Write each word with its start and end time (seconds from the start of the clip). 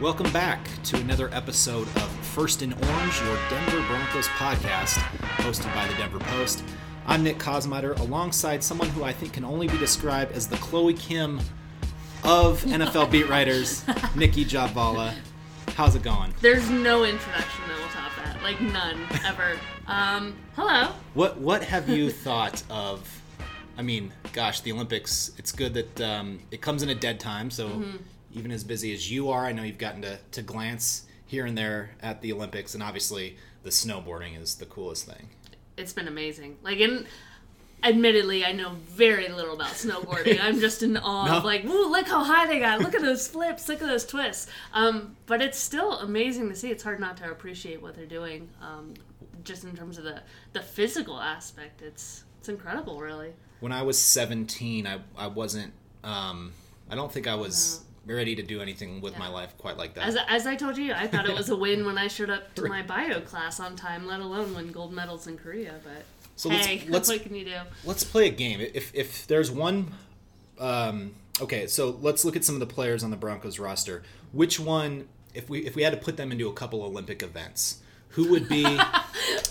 Welcome 0.00 0.32
back 0.32 0.60
to 0.84 0.96
another 0.96 1.28
episode 1.32 1.88
of 1.88 2.08
First 2.26 2.62
in 2.62 2.72
Orange, 2.72 3.20
your 3.20 3.36
Denver 3.50 3.84
Broncos 3.88 4.28
podcast, 4.28 4.94
hosted 5.38 5.74
by 5.74 5.88
the 5.88 5.94
Denver 5.94 6.20
Post. 6.20 6.62
I'm 7.04 7.24
Nick 7.24 7.38
Kosmider, 7.38 7.98
alongside 7.98 8.62
someone 8.62 8.88
who 8.90 9.02
I 9.02 9.12
think 9.12 9.32
can 9.32 9.44
only 9.44 9.66
be 9.66 9.76
described 9.76 10.30
as 10.32 10.46
the 10.46 10.56
Chloe 10.58 10.94
Kim 10.94 11.40
of 12.22 12.62
NFL 12.64 13.10
beat 13.10 13.28
writers, 13.28 13.84
Nicki 14.14 14.44
Jhabvala. 14.44 15.14
How's 15.74 15.96
it 15.96 16.04
going? 16.04 16.32
There's 16.42 16.70
no 16.70 17.02
introduction 17.02 17.64
that 17.66 17.78
will 17.78 17.88
top 17.88 18.12
that. 18.24 18.40
Like 18.40 18.60
none 18.60 19.04
ever. 19.24 19.58
Um, 19.88 20.36
hello. 20.54 20.92
What 21.14 21.38
What 21.38 21.64
have 21.64 21.88
you 21.88 22.10
thought 22.12 22.62
of? 22.70 23.20
I 23.76 23.82
mean, 23.82 24.12
gosh, 24.32 24.60
the 24.60 24.70
Olympics. 24.70 25.32
It's 25.38 25.50
good 25.50 25.74
that 25.74 26.00
um, 26.00 26.38
it 26.52 26.60
comes 26.60 26.84
in 26.84 26.88
a 26.88 26.94
dead 26.94 27.18
time. 27.18 27.50
So 27.50 27.82
even 28.38 28.50
as 28.50 28.64
busy 28.64 28.94
as 28.94 29.10
you 29.10 29.30
are, 29.30 29.46
I 29.46 29.52
know 29.52 29.62
you've 29.62 29.78
gotten 29.78 30.02
to 30.02 30.18
to 30.32 30.42
glance 30.42 31.06
here 31.26 31.44
and 31.44 31.56
there 31.56 31.90
at 32.02 32.20
the 32.22 32.32
Olympics, 32.32 32.74
and 32.74 32.82
obviously 32.82 33.36
the 33.62 33.70
snowboarding 33.70 34.40
is 34.40 34.54
the 34.56 34.66
coolest 34.66 35.06
thing. 35.06 35.28
It's 35.76 35.92
been 35.92 36.08
amazing. 36.08 36.58
Like 36.62 36.78
in 36.78 37.06
admittedly 37.82 38.44
I 38.44 38.52
know 38.52 38.70
very 38.88 39.28
little 39.28 39.54
about 39.54 39.70
snowboarding. 39.70 40.40
I'm 40.40 40.58
just 40.58 40.82
in 40.82 40.96
awe 40.96 41.36
of 41.36 41.44
like, 41.52 41.64
ooh, 41.64 41.90
look 41.90 42.08
how 42.08 42.24
high 42.24 42.46
they 42.46 42.58
got. 42.58 42.80
Look 42.80 42.94
at 42.94 43.02
those 43.02 43.28
flips, 43.28 43.68
look 43.68 43.82
at 43.82 43.86
those 43.86 44.06
twists. 44.06 44.50
Um, 44.72 45.16
but 45.26 45.42
it's 45.42 45.58
still 45.58 45.98
amazing 45.98 46.48
to 46.48 46.56
see. 46.56 46.70
It's 46.70 46.82
hard 46.82 46.98
not 46.98 47.16
to 47.18 47.30
appreciate 47.30 47.80
what 47.82 47.94
they're 47.94 48.06
doing. 48.06 48.48
Um, 48.60 48.94
just 49.44 49.64
in 49.64 49.76
terms 49.76 49.98
of 49.98 50.04
the, 50.04 50.22
the 50.52 50.60
physical 50.60 51.18
aspect. 51.18 51.82
It's 51.82 52.24
it's 52.38 52.48
incredible 52.48 53.00
really. 53.00 53.32
When 53.60 53.72
I 53.72 53.82
was 53.82 53.98
17, 53.98 54.86
I 54.86 55.00
I 55.16 55.26
wasn't. 55.26 55.72
Um, 56.04 56.52
I 56.90 56.94
don't 56.94 57.12
think 57.12 57.26
I 57.26 57.34
was 57.34 57.80
ready 58.08 58.34
to 58.36 58.42
do 58.42 58.60
anything 58.60 59.00
with 59.00 59.18
my 59.18 59.28
life 59.28 59.56
quite 59.58 59.76
like 59.76 59.94
that. 59.94 60.06
As, 60.08 60.16
as 60.28 60.46
I 60.46 60.56
told 60.56 60.76
you, 60.78 60.92
I 60.92 61.06
thought 61.06 61.28
it 61.28 61.36
was 61.36 61.48
a 61.50 61.56
win 61.56 61.84
when 61.86 61.98
I 61.98 62.08
showed 62.08 62.30
up 62.30 62.54
to 62.56 62.66
my 62.68 62.82
bio 62.82 63.20
class 63.20 63.60
on 63.60 63.76
time, 63.76 64.06
let 64.06 64.20
alone 64.20 64.54
win 64.54 64.72
gold 64.72 64.92
medals 64.92 65.26
in 65.26 65.36
Korea. 65.36 65.74
But 65.84 66.04
So 66.36 66.48
let's- 66.48 66.66
hey, 66.66 66.84
let's- 66.88 67.08
what 67.08 67.22
can 67.22 67.34
you 67.34 67.44
do? 67.44 67.56
let's 67.84 68.04
play 68.04 68.26
a 68.28 68.30
game. 68.32 68.60
If 68.60 68.94
if 68.94 69.26
there's 69.26 69.50
one, 69.50 69.92
um, 70.58 71.14
okay, 71.40 71.66
so 71.66 71.98
let's 72.00 72.24
look 72.24 72.36
at 72.36 72.44
some 72.44 72.54
of 72.56 72.60
the 72.60 72.66
players 72.74 73.04
on 73.04 73.10
the 73.10 73.16
Broncos 73.16 73.58
roster. 73.58 74.02
Which 74.32 74.58
one, 74.58 75.08
if 75.34 75.48
we 75.48 75.60
if 75.60 75.76
we 75.76 75.82
had 75.82 75.92
to 75.92 75.98
put 75.98 76.16
them 76.16 76.32
into 76.32 76.48
a 76.48 76.52
couple 76.52 76.82
Olympic 76.82 77.22
events, 77.22 77.78
who 78.10 78.30
would 78.30 78.48
be 78.48 78.64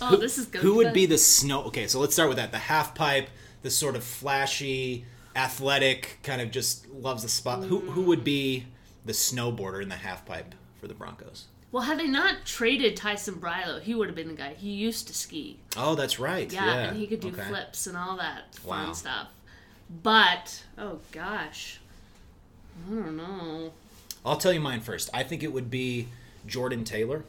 Oh, 0.02 0.16
this 0.18 0.38
is 0.38 0.46
good. 0.48 0.62
who 0.62 0.76
would 0.76 0.94
be 0.94 1.06
the 1.06 1.18
snow? 1.18 1.64
Okay, 1.66 1.88
so 1.88 2.00
let's 2.00 2.14
start 2.14 2.30
with 2.30 2.38
that. 2.38 2.52
The 2.52 2.58
half 2.58 2.94
pipe, 2.96 3.30
the 3.62 3.70
sort 3.70 3.96
of 3.96 4.04
flashy, 4.04 5.06
athletic, 5.38 6.18
kind 6.24 6.42
of 6.42 6.52
just 6.52 6.88
loves 6.90 7.24
the 7.24 7.30
spot. 7.30 7.64
Who 7.66 7.80
who 7.80 8.02
would 8.04 8.24
be 8.24 8.66
the 9.06 9.14
snowboarder 9.14 9.82
in 9.82 9.88
the 9.90 9.96
half 9.96 10.26
pipe 10.26 10.54
for 10.82 10.88
the 10.88 10.94
Broncos? 10.94 11.46
Well, 11.72 11.84
had 11.84 12.00
they 12.00 12.08
not 12.08 12.46
traded 12.46 12.96
Ty 12.98 13.16
Sambrailo, 13.16 13.82
he 13.82 13.94
would 13.94 14.08
have 14.08 14.16
been 14.16 14.30
the 14.30 14.34
guy. 14.34 14.54
He 14.58 14.72
used 14.72 15.08
to 15.08 15.14
ski. 15.14 15.60
Oh, 15.76 15.96
that's 15.96 16.18
right. 16.20 16.52
Yeah, 16.52 16.66
Yeah, 16.66 16.74
and 16.90 16.98
he 16.98 17.08
could 17.08 17.20
do 17.20 17.28
Okay. 17.28 17.44
flips 17.44 17.88
and 17.88 17.98
all 17.98 18.18
that 18.18 18.56
fun 18.56 18.88
Wow. 18.88 18.94
stuff. 18.94 19.28
But, 20.04 20.64
oh 20.78 21.00
gosh. 21.12 21.80
I 22.90 22.94
don't 22.96 23.18
know. 23.18 23.74
I'll 24.26 24.38
tell 24.38 24.54
you 24.54 24.60
mine 24.62 24.82
first. 24.82 25.10
I 25.14 25.24
think 25.24 25.44
it 25.44 25.52
would 25.54 25.70
be 25.70 26.08
Jordan 26.46 26.84
Taylor. 26.84 27.26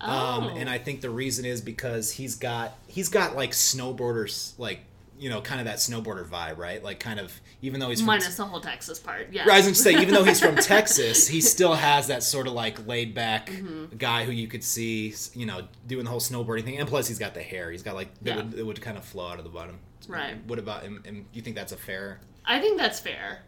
Um, 0.00 0.44
Oh. 0.44 0.48
and 0.56 0.68
I 0.70 0.78
think 0.78 1.00
the 1.00 1.10
reason 1.10 1.44
is 1.44 1.60
because 1.60 2.12
he's 2.12 2.34
got 2.36 2.76
he's 2.86 3.08
got 3.08 3.34
like 3.36 3.50
snowboarders 3.52 4.52
like 4.58 4.80
you 5.18 5.28
know 5.28 5.40
kind 5.40 5.60
of 5.60 5.66
that 5.66 5.76
snowboarder 5.78 6.26
vibe 6.26 6.58
right 6.58 6.82
like 6.84 7.00
kind 7.00 7.18
of 7.18 7.32
even 7.62 7.80
though 7.80 7.88
he's 7.88 8.00
from 8.00 8.06
Minus 8.06 8.36
the 8.36 8.44
whole 8.44 8.60
Texas 8.60 8.98
part. 8.98 9.28
Yeah. 9.32 9.44
I 9.50 9.56
was 9.56 9.64
gonna 9.66 9.74
say 9.74 9.92
even 10.00 10.14
though 10.14 10.24
he's 10.24 10.40
from 10.40 10.54
Texas 10.74 11.26
he 11.28 11.40
still 11.40 11.74
has 11.74 12.06
that 12.06 12.22
sort 12.22 12.46
of 12.46 12.52
like 12.52 12.86
laid 12.86 13.14
back 13.14 13.48
Mm-hmm. 13.50 13.96
guy 13.96 14.24
who 14.24 14.32
you 14.32 14.46
could 14.48 14.62
see 14.64 15.14
you 15.34 15.46
know 15.46 15.62
doing 15.86 16.04
the 16.04 16.10
whole 16.10 16.20
snowboarding 16.20 16.64
thing 16.64 16.78
and 16.78 16.88
plus 16.88 17.08
he's 17.08 17.18
got 17.18 17.34
the 17.34 17.42
hair 17.42 17.70
he's 17.70 17.82
got 17.82 17.94
like 17.94 18.08
Yeah. 18.22 18.36
would, 18.36 18.54
it 18.54 18.62
would 18.64 18.80
kind 18.80 18.96
of 18.96 19.04
flow 19.04 19.26
out 19.28 19.38
of 19.38 19.44
the 19.44 19.50
bottom 19.50 19.78
Right. 20.08 20.36
what 20.46 20.58
about 20.58 20.82
him 20.82 21.02
and 21.06 21.24
you 21.32 21.42
think 21.42 21.56
that's 21.56 21.72
a 21.72 21.76
fair 21.76 22.20
I 22.44 22.60
think 22.60 22.78
that's 22.78 22.98
fair. 23.00 23.42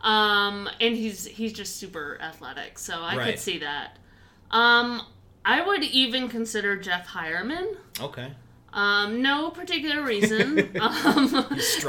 Um, 0.00 0.68
and 0.80 0.94
he's 0.94 1.24
he's 1.26 1.52
just 1.52 1.76
super 1.76 2.18
athletic, 2.20 2.78
so 2.78 3.00
I 3.00 3.16
Right. 3.16 3.30
could 3.30 3.38
see 3.40 3.58
that. 3.58 3.98
Um, 4.50 5.02
I 5.44 5.60
would 5.62 5.82
even 5.82 6.28
consider 6.28 6.76
Jeff 6.76 7.08
Heuerman. 7.08 7.76
okay 8.00 8.32
Um, 8.74 9.22
no 9.22 9.50
particular 9.50 10.02
reason. 10.02 10.76
um, 10.80 11.34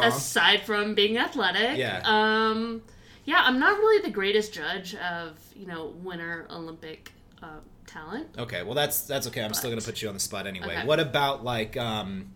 aside 0.01 0.61
from 0.61 0.93
being 0.93 1.17
athletic. 1.17 1.77
Yeah. 1.77 2.01
Um, 2.05 2.83
yeah, 3.25 3.41
I'm 3.43 3.59
not 3.59 3.77
really 3.79 4.03
the 4.03 4.11
greatest 4.11 4.53
judge 4.53 4.95
of 4.95 5.37
you 5.55 5.65
know 5.65 5.87
winter 6.03 6.47
Olympic 6.49 7.11
uh, 7.41 7.57
talent. 7.87 8.27
Okay, 8.37 8.61
well 8.63 8.75
that's 8.75 9.01
that's 9.01 9.27
okay. 9.27 9.43
I'm 9.43 9.53
still 9.53 9.71
gonna 9.71 9.81
put 9.81 10.01
you 10.01 10.07
on 10.07 10.13
the 10.13 10.19
spot 10.19 10.45
anyway. 10.47 10.77
Okay. 10.77 10.85
What 10.85 10.99
about 10.99 11.43
like 11.43 11.75
um, 11.75 12.31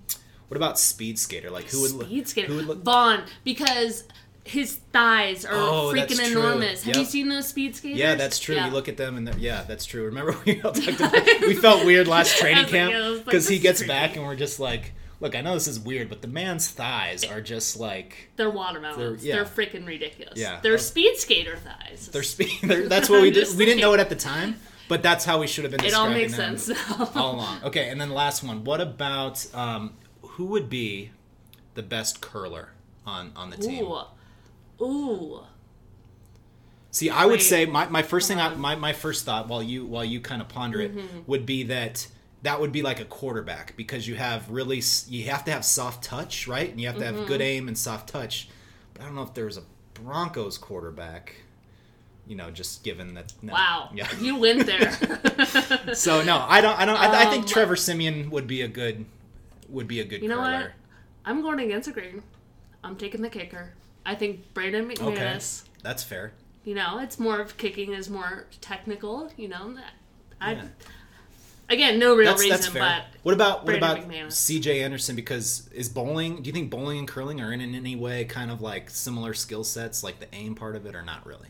what 0.47 0.57
about 0.57 0.79
speed 0.79 1.19
skater? 1.19 1.51
Like 1.51 1.69
who 1.69 1.81
would 1.81 1.91
look- 1.91 2.07
Speed 2.07 2.27
skater 2.27 2.47
Who 2.47 2.55
would 2.55 2.65
look? 2.65 2.83
Von 2.83 3.23
because 3.43 4.03
his 4.49 4.75
thighs 4.91 5.45
are 5.45 5.53
Oh, 5.53 5.91
freaking 5.93 6.31
enormous. 6.31 6.83
Have 6.83 6.95
you 6.97 7.05
seen 7.05 7.29
those 7.29 7.47
speed 7.47 7.75
skaters? 7.75 7.99
Yeah, 7.99 8.15
that's 8.15 8.39
true. 8.39 8.55
Yeah. 8.55 8.67
You 8.67 8.73
look 8.73 8.87
at 8.89 8.97
them 8.97 9.15
and 9.17 9.35
yeah, 9.39 9.63
that's 9.67 9.85
true. 9.85 10.05
Remember 10.05 10.35
we 10.45 10.61
all 10.61 10.71
talked 10.71 10.99
about 10.99 11.41
we 11.41 11.53
felt 11.55 11.85
weird 11.85 12.07
last 12.07 12.37
training 12.37 12.63
like, 12.63 12.71
camp 12.71 12.91
yeah, 12.93 12.99
like, 13.09 13.25
because 13.25 13.47
he 13.47 13.59
gets 13.59 13.83
back 13.83 14.15
and 14.15 14.25
we're 14.25 14.35
just 14.35 14.59
like, 14.59 14.93
look, 15.19 15.35
I 15.35 15.41
know 15.41 15.53
this 15.53 15.67
is 15.67 15.79
weird, 15.79 16.09
but 16.09 16.21
the 16.21 16.27
man's 16.27 16.67
thighs 16.69 17.23
are 17.23 17.41
just 17.41 17.79
like 17.79 18.29
They're 18.37 18.49
watermelons. 18.49 19.23
They're- 19.23 19.43
They're, 19.43 19.45
freaking 19.45 19.85
ridiculous. 19.85 20.39
Yeah. 20.39 20.59
They're 20.63 20.77
speed 20.79 21.17
skater 21.17 21.57
thighs. 21.57 22.07
they're 22.07 22.23
speed. 22.23 22.57
They're, 22.63 22.87
that's 22.89 23.09
what 23.09 23.21
we 23.21 23.29
did. 23.29 23.41
just 23.45 23.55
We 23.57 23.65
didn't 23.65 23.81
know 23.81 23.93
it 23.93 23.99
at 23.99 24.09
the 24.09 24.15
time, 24.15 24.55
but 24.87 25.03
that's 25.03 25.25
how 25.25 25.39
we 25.39 25.45
should 25.47 25.63
have 25.65 25.71
been. 25.71 25.85
it 25.85 25.93
all 25.93 26.09
makes 26.09 26.33
sense 26.35 26.67
now. 26.69 27.11
all 27.15 27.35
along. 27.35 27.63
Okay, 27.65 27.89
and 27.89 28.01
then 28.01 28.09
last 28.09 28.43
one. 28.43 28.63
What 28.63 28.81
about 28.81 29.45
um, 29.53 29.93
who 30.23 30.45
would 30.45 30.69
be 30.69 31.11
the 31.75 31.83
best 31.83 32.19
curler 32.21 32.69
on 33.05 33.31
on 33.35 33.51
the 33.51 33.57
team? 33.57 33.85
Ooh. 33.85 34.01
Ooh. 34.81 35.41
See, 36.91 37.09
I 37.09 37.25
would 37.25 37.41
say 37.41 37.65
my, 37.65 37.87
my 37.87 38.01
first 38.01 38.27
thing, 38.27 38.39
I, 38.39 38.55
my, 38.55 38.75
my 38.75 38.93
first 38.93 39.23
thought 39.25 39.47
while 39.47 39.61
you 39.61 39.85
while 39.85 40.03
you 40.05 40.19
kind 40.19 40.41
of 40.41 40.47
ponder 40.49 40.81
it 40.81 40.95
Mm-hmm. 40.95 41.19
would 41.27 41.45
be 41.45 41.63
that 41.63 42.07
that 42.41 42.59
would 42.59 42.71
be 42.71 42.81
like 42.81 42.99
a 42.99 43.05
quarterback 43.05 43.75
because 43.77 44.07
you 44.07 44.15
have 44.15 44.49
really 44.49 44.81
you 45.07 45.25
have 45.25 45.45
to 45.45 45.51
have 45.51 45.63
soft 45.63 46.03
touch, 46.03 46.47
right? 46.47 46.69
And 46.69 46.79
you 46.81 46.87
have 46.87 46.97
to 46.97 47.05
have 47.05 47.15
Mm-hmm. 47.15 47.25
good 47.25 47.41
aim 47.41 47.67
and 47.67 47.77
soft 47.77 48.09
touch. 48.09 48.49
But 48.93 49.03
I 49.03 49.05
don't 49.05 49.15
know 49.15 49.21
if 49.23 49.33
there 49.35 49.45
was 49.45 49.57
a 49.57 49.63
Broncos 49.93 50.57
quarterback, 50.57 51.35
you 52.25 52.35
know, 52.35 52.49
just 52.49 52.83
given 52.83 53.13
that. 53.13 53.33
No. 53.43 53.53
Wow. 53.53 53.89
Yeah. 53.93 54.07
You 54.19 54.37
went 54.37 54.65
there. 54.65 54.91
So 55.93 56.23
no, 56.23 56.43
I 56.47 56.61
don't. 56.61 56.77
I 56.79 56.85
don't. 56.85 56.97
I, 56.97 57.23
I 57.23 57.25
think 57.29 57.43
Um, 57.43 57.47
Trevor 57.49 57.75
Siemian 57.75 58.29
would 58.31 58.47
be 58.47 58.61
a 58.61 58.67
good 58.67 59.05
would 59.69 59.87
be 59.87 59.99
a 59.99 60.05
good 60.05 60.21
You 60.23 60.29
know 60.29 60.39
what? 60.39 60.71
I'm 61.25 61.41
going 61.43 61.59
against 61.59 61.87
the 61.87 61.93
grain. 61.93 62.23
I'm 62.83 62.95
taking 62.95 63.21
the 63.21 63.29
kicker. 63.29 63.73
I 64.09 64.15
think 64.15 64.53
Brandon 64.55 64.89
McManus. 64.89 65.61
Okay. 65.63 65.69
That's 65.83 66.03
fair. 66.03 66.33
You 66.65 66.73
know, 66.75 66.99
it's 66.99 67.19
more 67.19 67.39
of 67.39 67.57
kicking 67.57 67.93
is 67.93 68.09
more 68.09 68.45
technical. 68.59 69.31
You 69.37 69.49
know, 69.49 69.75
I 70.41 70.53
Yeah. 70.53 70.63
again 71.69 71.99
no 71.99 72.15
real 72.15 72.31
That's, 72.31 72.41
reason, 72.41 72.57
that's 72.57 72.67
fair. 72.67 72.81
but 72.81 73.03
what 73.23 73.33
about 73.35 73.65
what 73.65 73.75
about 73.75 73.97
McManus. 73.99 74.31
C.J. 74.33 74.81
Anderson? 74.83 75.15
Because 75.15 75.69
is 75.73 75.89
bowling? 75.89 76.41
Do 76.41 76.47
you 76.47 76.53
think 76.53 76.71
bowling 76.71 76.97
and 76.99 77.07
curling 77.07 77.39
are 77.39 77.53
in, 77.53 77.61
in 77.61 77.75
any 77.75 77.95
way 77.95 78.25
kind 78.25 78.49
of 78.49 78.61
like 78.61 78.89
similar 78.89 79.33
skill 79.35 79.63
sets, 79.63 80.03
like 80.03 80.19
the 80.19 80.27
aim 80.33 80.55
part 80.55 80.75
of 80.75 80.85
it, 80.87 80.95
or 80.95 81.03
not 81.03 81.25
really? 81.25 81.49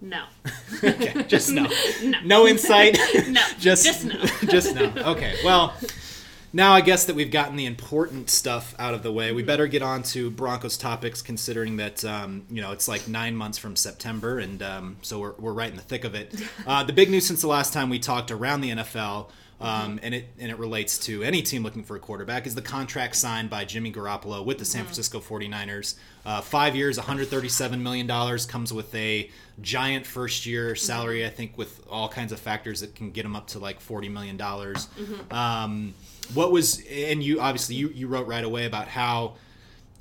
no, 0.00 0.24
okay, 0.84 1.22
just 1.28 1.50
no, 1.58 1.66
No. 2.02 2.18
no 2.24 2.46
insight. 2.48 2.98
No, 3.28 3.40
just 3.58 3.84
just 3.86 4.04
no. 4.04 4.18
just 4.48 4.74
no. 4.74 4.92
Okay, 5.12 5.36
well. 5.44 5.72
Now 6.54 6.72
I 6.72 6.82
guess 6.82 7.06
that 7.06 7.16
we've 7.16 7.32
gotten 7.32 7.56
the 7.56 7.66
important 7.66 8.30
stuff 8.30 8.76
out 8.78 8.94
of 8.94 9.02
the 9.02 9.10
way. 9.10 9.32
We 9.32 9.42
better 9.42 9.66
get 9.66 9.82
on 9.82 10.04
to 10.04 10.30
Broncos 10.30 10.76
topics, 10.78 11.20
considering 11.20 11.78
that 11.78 12.04
um, 12.04 12.44
you 12.48 12.62
know 12.62 12.70
it's 12.70 12.86
like 12.86 13.08
nine 13.08 13.34
months 13.34 13.58
from 13.58 13.74
September, 13.74 14.38
and 14.38 14.62
um, 14.62 14.96
so 15.02 15.18
we're, 15.18 15.32
we're 15.32 15.52
right 15.52 15.68
in 15.68 15.74
the 15.74 15.82
thick 15.82 16.04
of 16.04 16.14
it. 16.14 16.32
Uh, 16.66 16.82
the 16.82 16.92
big 16.92 17.10
news 17.10 17.26
since 17.26 17.40
the 17.42 17.48
last 17.48 17.72
time 17.72 17.90
we 17.90 17.98
talked 17.98 18.30
around 18.30 18.60
the 18.60 18.70
NFL. 18.70 19.28
Um, 19.60 20.00
and 20.02 20.14
it 20.14 20.28
and 20.38 20.50
it 20.50 20.58
relates 20.58 20.98
to 21.06 21.22
any 21.22 21.42
team 21.42 21.62
looking 21.62 21.84
for 21.84 21.96
a 21.96 22.00
quarterback, 22.00 22.46
is 22.46 22.54
the 22.54 22.62
contract 22.62 23.16
signed 23.16 23.50
by 23.50 23.64
Jimmy 23.64 23.92
Garoppolo 23.92 24.44
with 24.44 24.58
the 24.58 24.64
Mm-hmm. 24.64 24.70
San 24.70 24.84
Francisco 24.84 25.20
49ers. 25.20 25.94
Uh, 26.26 26.40
five 26.40 26.74
years, 26.74 26.96
137 26.96 27.82
million 27.82 28.06
dollars 28.06 28.46
comes 28.46 28.72
with 28.72 28.94
a 28.94 29.30
giant 29.60 30.06
first 30.06 30.46
year 30.46 30.74
salary. 30.74 31.18
Mm-hmm. 31.18 31.26
I 31.26 31.30
think 31.30 31.58
with 31.58 31.84
all 31.88 32.08
kinds 32.08 32.32
of 32.32 32.40
factors 32.40 32.80
that 32.80 32.94
can 32.94 33.10
get 33.10 33.24
him 33.24 33.36
up 33.36 33.48
to 33.48 33.58
like 33.58 33.80
40 33.80 34.08
million 34.08 34.36
dollars. 34.36 34.88
Mm-hmm. 34.98 35.34
Um, 35.34 35.94
what 36.32 36.50
was 36.50 36.82
and 36.90 37.22
you 37.22 37.40
obviously 37.40 37.74
you, 37.76 37.88
you 37.90 38.08
wrote 38.08 38.26
right 38.26 38.44
away 38.44 38.64
about 38.64 38.88
how 38.88 39.34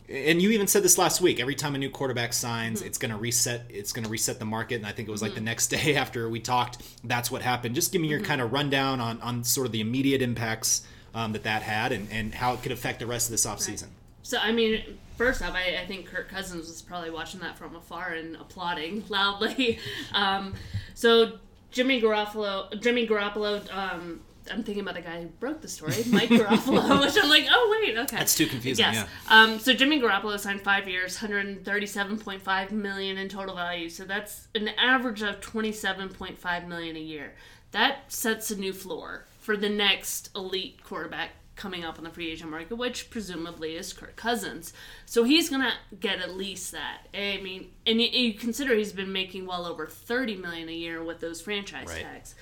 and 0.10 0.42
you 0.42 0.52
even 0.52 0.68
said 0.68 0.84
this 0.84 0.98
last 0.98 1.22
week 1.22 1.40
every 1.40 1.56
time 1.56 1.76
a 1.76 1.78
new 1.78 1.90
quarterback 1.90 2.34
signs 2.34 2.80
Mm-hmm. 2.80 2.88
it's 2.88 2.98
going 2.98 3.12
to 3.12 3.18
reset 3.18 3.66
it's 3.70 3.94
going 3.94 4.04
to 4.04 4.10
reset 4.10 4.38
the 4.40 4.46
market 4.46 4.76
and 4.76 4.86
i 4.86 4.92
think 4.92 5.08
it 5.08 5.12
was 5.12 5.22
like 5.22 5.34
the 5.36 5.42
next 5.42 5.68
day 5.78 5.96
after 5.96 6.30
we 6.30 6.40
talked 6.40 6.82
that's 7.06 7.32
what 7.32 7.42
happened 7.42 7.74
just 7.76 7.92
give 7.92 8.02
me 8.02 8.08
your 8.10 8.20
Mm-hmm. 8.20 8.28
kind 8.28 8.42
of 8.42 8.52
rundown 8.54 9.00
on 9.00 9.22
on 9.22 9.44
sort 9.44 9.66
of 9.66 9.72
the 9.72 9.82
immediate 9.82 10.22
impacts 10.22 10.86
um, 11.16 11.32
that 11.34 11.44
that 11.44 11.62
had 11.62 11.92
and 11.92 12.08
and 12.12 12.34
how 12.36 12.54
it 12.54 12.62
could 12.64 12.72
affect 12.72 13.00
the 13.00 13.06
rest 13.08 13.28
of 13.28 13.32
this 13.32 13.46
offseason 13.46 13.88
So 14.24 14.38
I 14.40 14.52
mean, 14.52 14.98
first 15.18 15.42
off, 15.42 15.54
I, 15.54 15.78
I 15.82 15.86
think 15.86 16.08
Kirk 16.08 16.28
Cousins 16.30 16.68
was 16.68 16.82
probably 16.82 17.12
watching 17.12 17.40
that 17.42 17.58
from 17.58 17.76
afar 17.76 18.14
and 18.14 18.36
applauding 18.38 19.04
loudly. 19.10 19.78
Um, 20.14 20.54
so 20.96 21.38
Jimmy 21.72 22.02
Garoppolo, 22.02 22.80
Jimmy 22.82 23.06
Garoppolo, 23.08 23.62
um, 23.76 24.22
I'm 24.52 24.64
thinking 24.64 24.82
about 24.82 24.96
the 24.96 25.02
guy 25.02 25.22
who 25.22 25.28
broke 25.28 25.62
the 25.62 25.68
story, 25.68 25.94
Mike 26.10 26.30
Garafolo, 26.30 27.02
which 27.06 27.18
I'm 27.22 27.30
like, 27.30 27.46
oh 27.50 27.80
wait, 27.82 27.98
okay. 27.98 28.18
That's 28.18 28.36
too 28.36 28.48
confusing. 28.48 28.86
Yes. 28.86 29.08
Um, 29.30 29.60
so 29.60 29.74
Jimmy 29.74 30.02
Garoppolo 30.02 30.40
signed 30.40 30.62
five 30.62 30.88
years, 30.88 31.18
137.5 31.18 32.72
million 32.72 33.18
in 33.18 33.30
total 33.30 33.56
value. 33.56 33.90
So 33.90 34.04
that's 34.06 34.48
an 34.56 34.70
average 34.78 35.22
of 35.22 35.40
27.5 35.42 36.68
million 36.68 36.96
a 36.96 37.00
year. 37.00 37.34
That 37.72 38.12
sets 38.12 38.52
a 38.52 38.56
new 38.56 38.74
floor 38.74 39.26
for 39.40 39.58
the 39.58 39.70
next 39.70 40.30
elite 40.36 40.84
quarterback 40.84 41.32
coming 41.56 41.84
up 41.86 41.98
on 42.00 42.04
the 42.04 42.10
free 42.10 42.32
agent 42.32 42.50
market, 42.50 42.76
which 42.76 43.10
presumably 43.12 43.76
is 43.76 43.94
Kirk 43.94 44.16
Cousins. 44.16 44.74
So 45.06 45.24
he's 45.24 45.50
gonna 45.50 45.74
get 46.00 46.20
at 46.20 46.36
least 46.36 46.72
that. 46.72 47.08
I 47.14 47.40
mean, 47.44 47.70
and 47.86 48.02
you, 48.02 48.08
you 48.08 48.34
consider 48.34 48.74
he's 48.76 48.92
been 48.94 49.12
making 49.12 49.46
well 49.46 49.66
over 49.68 49.86
30 49.86 50.38
million 50.38 50.68
a 50.70 50.74
year 50.74 51.04
with 51.04 51.20
those 51.20 51.42
franchise 51.42 51.88
Right. 51.90 52.02
tags. 52.02 52.34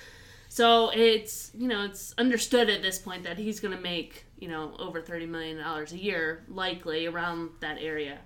So 0.52 0.90
it's 0.90 1.50
you 1.56 1.66
know 1.66 1.86
it's 1.86 2.12
understood 2.18 2.68
at 2.68 2.82
this 2.82 2.98
point 2.98 3.22
that 3.22 3.38
he's 3.38 3.58
going 3.58 3.74
to 3.74 3.80
make 3.80 4.26
you 4.38 4.48
know 4.48 4.76
over 4.78 5.00
thirty 5.00 5.24
million 5.24 5.56
dollars 5.56 5.92
a 5.92 5.98
year, 5.98 6.44
likely 6.46 7.06
around 7.06 7.52
that 7.60 7.78
area, 7.80 8.18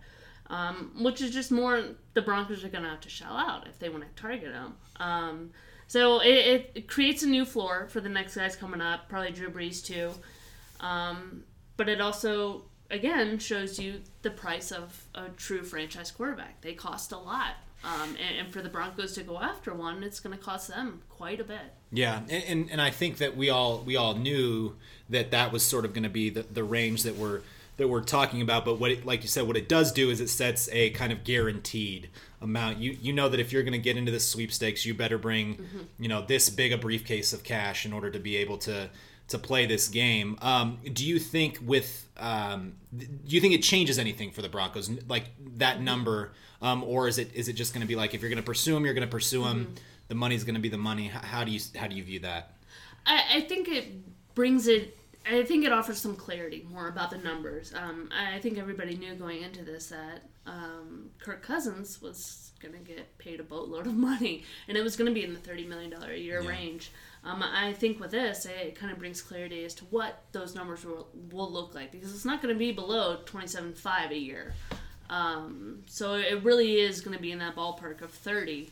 um, 0.48 0.90
which 0.98 1.20
is 1.20 1.30
just 1.30 1.52
more 1.52 1.84
the 2.14 2.22
Broncos 2.22 2.64
are 2.64 2.68
going 2.68 2.82
to 2.82 2.90
have 2.90 3.00
to 3.02 3.08
shell 3.08 3.36
out 3.36 3.68
if 3.68 3.78
they 3.78 3.88
want 3.88 4.02
to 4.02 4.20
target 4.20 4.52
him. 4.52 4.74
Um, 4.96 5.50
so 5.86 6.18
it, 6.18 6.72
it, 6.74 6.88
creates 6.88 7.22
a 7.22 7.28
new 7.28 7.44
floor 7.44 7.86
for 7.86 8.00
the 8.00 8.08
next 8.08 8.34
guys 8.34 8.56
coming 8.56 8.80
up, 8.80 9.08
probably 9.08 9.30
Drew 9.30 9.48
Brees 9.48 9.84
too, 9.84 10.10
um, 10.80 11.44
but 11.76 11.88
it 11.88 12.00
also 12.00 12.64
again 12.90 13.38
shows 13.38 13.78
you 13.78 14.00
the 14.22 14.30
price 14.30 14.72
of 14.72 15.06
a 15.14 15.28
true 15.36 15.62
franchise 15.62 16.10
quarterback. 16.10 16.60
They 16.60 16.72
cost 16.72 17.12
a 17.12 17.18
lot. 17.18 17.54
Um, 17.84 18.16
and, 18.28 18.38
and 18.38 18.52
for 18.52 18.62
the 18.62 18.68
Broncos 18.68 19.12
to 19.14 19.22
go 19.22 19.40
after 19.40 19.72
one, 19.72 20.02
it's 20.02 20.18
going 20.18 20.36
to 20.36 20.42
cost 20.42 20.68
them 20.68 21.02
quite 21.08 21.40
a 21.40 21.44
bit. 21.44 21.74
Yeah, 21.92 22.20
and, 22.28 22.44
and 22.44 22.70
and 22.72 22.82
I 22.82 22.90
think 22.90 23.18
that 23.18 23.36
we 23.36 23.48
all 23.48 23.78
we 23.78 23.96
all 23.96 24.14
knew 24.14 24.76
that 25.08 25.30
that 25.30 25.52
was 25.52 25.64
sort 25.64 25.84
of 25.84 25.92
going 25.92 26.02
to 26.02 26.10
be 26.10 26.30
the, 26.30 26.42
the 26.42 26.64
range 26.64 27.04
that 27.04 27.16
we're 27.16 27.42
that 27.76 27.88
we're 27.88 28.02
talking 28.02 28.42
about. 28.42 28.64
But 28.64 28.80
what 28.80 28.90
it, 28.90 29.06
like 29.06 29.22
you 29.22 29.28
said, 29.28 29.46
what 29.46 29.56
it 29.56 29.68
does 29.68 29.92
do 29.92 30.10
is 30.10 30.20
it 30.20 30.28
sets 30.28 30.68
a 30.72 30.90
kind 30.90 31.12
of 31.12 31.22
guaranteed 31.22 32.08
amount. 32.40 32.78
You 32.78 32.96
you 33.00 33.12
know 33.12 33.28
that 33.28 33.38
if 33.38 33.52
you're 33.52 33.62
going 33.62 33.72
to 33.72 33.78
get 33.78 33.96
into 33.96 34.10
the 34.10 34.20
sweepstakes, 34.20 34.84
you 34.84 34.94
better 34.94 35.18
bring 35.18 35.64
you 35.98 36.08
know 36.08 36.22
this 36.22 36.50
big 36.50 36.72
a 36.72 36.78
briefcase 36.78 37.32
of 37.32 37.44
cash 37.44 37.86
in 37.86 37.92
order 37.92 38.10
to 38.10 38.18
be 38.18 38.36
able 38.36 38.58
to 38.58 38.90
to 39.28 39.38
play 39.38 39.66
this 39.66 39.88
game. 39.88 40.38
Um, 40.40 40.78
do 40.92 41.04
you 41.04 41.18
think 41.18 41.58
with 41.62 42.08
um, 42.16 42.74
do 42.96 43.06
you 43.26 43.40
think 43.40 43.54
it 43.54 43.62
changes 43.62 43.98
anything 43.98 44.30
for 44.30 44.42
the 44.42 44.48
Broncos, 44.48 44.90
like 45.08 45.30
that 45.56 45.80
number, 45.80 46.32
um, 46.62 46.82
or 46.84 47.08
is 47.08 47.18
it 47.18 47.34
is 47.34 47.48
it 47.48 47.54
just 47.54 47.72
going 47.74 47.82
to 47.82 47.86
be 47.88 47.96
like 47.96 48.14
if 48.14 48.20
you're 48.20 48.30
going 48.30 48.42
to 48.42 48.46
pursue 48.46 48.74
them, 48.74 48.84
you're 48.84 48.94
going 48.94 49.06
to 49.06 49.10
pursue 49.10 49.44
them. 49.44 49.74
The 50.08 50.14
money's 50.14 50.44
going 50.44 50.54
to 50.54 50.60
be 50.60 50.68
the 50.68 50.78
money. 50.78 51.08
How 51.08 51.44
do 51.44 51.50
you 51.50 51.60
how 51.76 51.86
do 51.88 51.96
you 51.96 52.04
view 52.04 52.20
that? 52.20 52.52
I, 53.06 53.22
I 53.36 53.40
think 53.42 53.68
it 53.68 54.34
brings 54.34 54.66
it. 54.68 54.96
I 55.28 55.42
think 55.42 55.64
it 55.64 55.72
offers 55.72 55.98
some 56.00 56.14
clarity 56.14 56.64
more 56.70 56.88
about 56.88 57.10
the 57.10 57.18
numbers. 57.18 57.74
Um, 57.74 58.08
I 58.16 58.36
I 58.36 58.40
think 58.40 58.58
everybody 58.58 58.96
knew 58.96 59.14
going 59.14 59.42
into 59.42 59.62
this 59.64 59.88
that 59.88 60.22
um, 60.46 61.10
Kirk 61.18 61.42
Cousins 61.42 62.00
was 62.00 62.52
going 62.60 62.72
to 62.72 62.80
get 62.80 63.18
paid 63.18 63.40
a 63.40 63.42
boatload 63.42 63.86
of 63.86 63.94
money, 63.94 64.44
and 64.68 64.76
it 64.76 64.82
was 64.82 64.96
going 64.96 65.08
to 65.08 65.14
be 65.14 65.24
in 65.24 65.34
the 65.34 65.40
thirty 65.40 65.64
million 65.66 65.90
dollar 65.90 66.10
a 66.12 66.16
year 66.18 66.40
Yeah. 66.40 66.48
range. 66.50 66.90
Um, 67.24 67.42
I 67.42 67.72
think 67.72 67.98
with 67.98 68.12
this, 68.12 68.46
it 68.46 68.76
kind 68.76 68.92
of 68.92 68.98
brings 69.00 69.20
clarity 69.20 69.64
as 69.64 69.74
to 69.74 69.84
what 69.86 70.22
those 70.30 70.54
numbers 70.54 70.84
will, 70.84 71.08
will 71.32 71.50
look 71.50 71.74
like 71.74 71.90
because 71.90 72.14
it's 72.14 72.24
not 72.24 72.40
going 72.40 72.54
to 72.54 72.58
be 72.58 72.70
below 72.70 73.18
twenty 73.26 73.48
seven 73.48 73.74
five 73.74 74.12
a 74.12 74.16
year. 74.18 74.54
Um, 75.08 75.84
so 75.86 76.14
it 76.14 76.42
really 76.42 76.80
is 76.80 77.00
going 77.00 77.16
to 77.16 77.22
be 77.22 77.32
in 77.32 77.38
that 77.38 77.56
ballpark 77.56 78.02
of 78.02 78.10
thirty. 78.10 78.70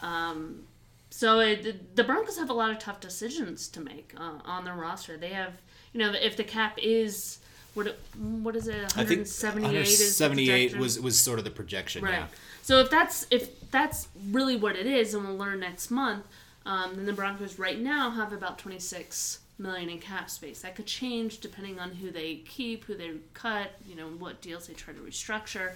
Um, 0.00 0.64
so 1.10 1.40
it, 1.40 1.96
the 1.96 2.04
Broncos 2.04 2.38
have 2.38 2.50
a 2.50 2.54
lot 2.54 2.70
of 2.70 2.78
tough 2.78 3.00
decisions 3.00 3.68
to 3.68 3.80
make 3.80 4.14
uh, 4.16 4.38
on 4.44 4.64
their 4.64 4.74
roster. 4.74 5.16
They 5.16 5.30
have, 5.30 5.54
you 5.92 5.98
know, 5.98 6.12
if 6.12 6.36
the 6.36 6.44
cap 6.44 6.78
is 6.80 7.38
what 7.74 7.96
what 8.16 8.56
is 8.56 8.68
it? 8.68 8.84
I 8.96 9.04
think 9.04 9.26
178 9.26 9.76
is 9.80 10.18
the 10.18 10.24
178 10.24 10.46
projection? 10.46 10.80
was 10.80 11.00
was 11.00 11.18
sort 11.18 11.38
of 11.38 11.44
the 11.44 11.50
projection. 11.50 12.04
right. 12.04 12.12
Yeah. 12.12 12.26
So 12.62 12.78
if 12.78 12.90
that's 12.90 13.26
if 13.30 13.70
that's 13.70 14.08
really 14.30 14.56
what 14.56 14.76
it 14.76 14.86
is, 14.86 15.14
and 15.14 15.26
we'll 15.26 15.36
learn 15.36 15.60
next 15.60 15.90
month, 15.90 16.24
um, 16.66 16.94
then 16.96 17.06
the 17.06 17.12
Broncos 17.12 17.58
right 17.58 17.78
now 17.78 18.10
have 18.10 18.32
about 18.32 18.58
26 18.58 19.40
million 19.60 19.88
in 19.88 19.98
cap 19.98 20.28
space. 20.30 20.62
That 20.62 20.74
could 20.74 20.86
change 20.86 21.38
depending 21.38 21.78
on 21.78 21.90
who 21.92 22.10
they 22.10 22.36
keep, 22.36 22.84
who 22.84 22.94
they 22.94 23.12
cut, 23.34 23.70
you 23.86 23.94
know, 23.94 24.08
what 24.08 24.40
deals 24.40 24.66
they 24.66 24.74
try 24.74 24.94
to 24.94 25.00
restructure. 25.00 25.72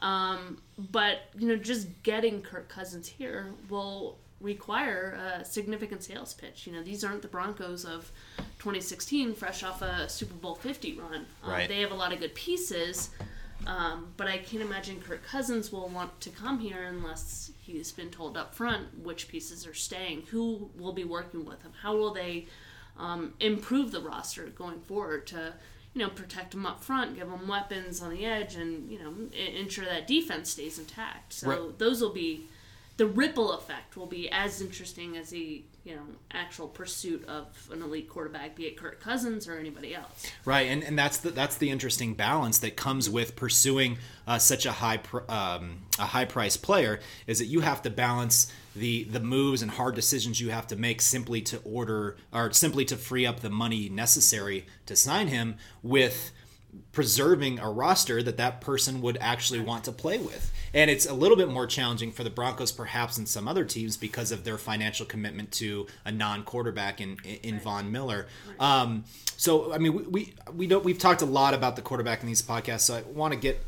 Um, 0.00 0.58
but 0.78 1.22
you 1.38 1.48
know, 1.48 1.56
just 1.56 1.88
getting 2.02 2.42
Kirk 2.42 2.68
Cousins 2.68 3.08
here 3.08 3.52
will 3.68 4.18
require 4.40 5.18
a 5.38 5.44
significant 5.44 6.02
sales 6.02 6.34
pitch. 6.34 6.66
You 6.66 6.72
know, 6.74 6.82
these 6.82 7.02
aren't 7.04 7.22
the 7.22 7.28
Broncos 7.28 7.84
of 7.84 8.10
2016, 8.58 9.34
fresh 9.34 9.62
off 9.62 9.80
a 9.82 10.08
Super 10.08 10.34
Bowl 10.34 10.54
50 10.54 10.94
run. 10.98 11.26
Um, 11.42 11.50
Right. 11.50 11.68
They 11.68 11.80
have 11.80 11.90
a 11.92 11.94
lot 11.94 12.12
of 12.12 12.20
good 12.20 12.34
pieces, 12.34 13.10
um, 13.66 14.08
but 14.18 14.26
I 14.28 14.36
can't 14.36 14.62
imagine 14.62 15.00
Kirk 15.00 15.24
Cousins 15.24 15.72
will 15.72 15.88
want 15.88 16.20
to 16.20 16.30
come 16.30 16.58
here 16.58 16.84
unless 16.84 17.50
he's 17.62 17.90
been 17.92 18.10
told 18.10 18.36
up 18.36 18.54
front 18.54 19.02
which 19.02 19.28
pieces 19.28 19.66
are 19.66 19.74
staying, 19.74 20.24
who 20.30 20.68
will 20.78 20.92
be 20.92 21.04
working 21.04 21.46
with 21.46 21.62
him, 21.62 21.72
how 21.82 21.96
will 21.96 22.12
they 22.12 22.46
um, 22.98 23.34
improve 23.40 23.92
the 23.92 24.00
roster 24.00 24.46
going 24.46 24.80
forward 24.80 25.26
to 25.28 25.54
you 25.94 26.02
know 26.02 26.08
protect 26.10 26.50
them 26.50 26.66
up 26.66 26.82
front, 26.84 27.16
give 27.16 27.28
them 27.28 27.48
weapons 27.48 28.02
on 28.02 28.10
the 28.10 28.24
edge, 28.24 28.54
and 28.54 28.90
you 28.90 28.98
know 28.98 29.14
ensure 29.32 29.84
that 29.84 30.06
defense 30.06 30.50
stays 30.50 30.78
intact. 30.78 31.32
So 31.32 31.48
Right. 31.48 31.78
those 31.78 32.00
will 32.00 32.12
be 32.12 32.46
the 32.98 33.06
ripple 33.06 33.52
effect 33.52 33.96
will 33.96 34.06
be 34.06 34.30
as 34.30 34.60
interesting 34.60 35.16
as 35.16 35.30
the 35.30 35.62
you 35.84 35.94
know 35.94 36.02
actual 36.32 36.66
pursuit 36.68 37.24
of 37.28 37.46
an 37.72 37.82
elite 37.82 38.08
quarterback, 38.08 38.56
be 38.56 38.64
it 38.64 38.76
Kirk 38.76 39.00
Cousins 39.00 39.46
or 39.46 39.56
anybody 39.58 39.94
else. 39.94 40.26
Right, 40.44 40.66
and, 40.68 40.82
and 40.82 40.98
that's 40.98 41.18
the 41.18 41.30
that's 41.30 41.56
the 41.56 41.70
interesting 41.70 42.14
balance 42.14 42.58
that 42.58 42.76
comes 42.76 43.08
with 43.08 43.36
pursuing 43.36 43.98
uh, 44.26 44.38
such 44.38 44.66
a 44.66 44.72
high 44.72 44.96
pr- 44.98 45.30
um, 45.30 45.78
a 45.98 46.06
high 46.06 46.24
price 46.24 46.56
player 46.56 47.00
is 47.26 47.38
that 47.38 47.46
you 47.46 47.60
have 47.60 47.82
to 47.82 47.90
balance 47.90 48.50
the 48.78 49.04
the 49.04 49.20
moves 49.20 49.62
and 49.62 49.70
hard 49.72 49.94
decisions 49.94 50.40
you 50.40 50.50
have 50.50 50.66
to 50.68 50.76
make 50.76 51.00
simply 51.00 51.40
to 51.42 51.58
order 51.58 52.16
or 52.32 52.52
simply 52.52 52.84
to 52.84 52.96
free 52.96 53.26
up 53.26 53.40
the 53.40 53.50
money 53.50 53.88
necessary 53.88 54.66
to 54.86 54.94
sign 54.94 55.28
him 55.28 55.56
with 55.82 56.32
preserving 56.92 57.58
a 57.58 57.70
roster 57.70 58.22
that 58.22 58.36
that 58.36 58.60
person 58.60 59.00
would 59.00 59.16
actually 59.20 59.60
want 59.60 59.84
to 59.84 59.92
play 59.92 60.18
with. 60.18 60.52
And 60.74 60.90
it's 60.90 61.06
a 61.06 61.14
little 61.14 61.36
bit 61.36 61.48
more 61.48 61.66
challenging 61.66 62.12
for 62.12 62.22
the 62.22 62.30
Broncos 62.30 62.72
perhaps 62.72 63.16
than 63.16 63.26
some 63.26 63.48
other 63.48 63.64
teams 63.64 63.96
because 63.96 64.30
of 64.30 64.44
their 64.44 64.58
financial 64.58 65.06
commitment 65.06 65.52
to 65.52 65.86
a 66.04 66.12
non-quarterback 66.12 67.00
in 67.00 67.16
in 67.42 67.60
Von 67.60 67.90
Miller. 67.90 68.26
Um, 68.60 69.04
so 69.36 69.72
I 69.72 69.78
mean 69.78 69.94
we 69.94 70.02
we, 70.02 70.34
we 70.54 70.66
don't 70.66 70.84
we've 70.84 70.98
talked 70.98 71.22
a 71.22 71.26
lot 71.26 71.54
about 71.54 71.76
the 71.76 71.82
quarterback 71.82 72.20
in 72.22 72.26
these 72.26 72.42
podcasts 72.42 72.80
so 72.80 72.96
I 72.96 73.02
want 73.02 73.32
to 73.32 73.38
get 73.38 73.64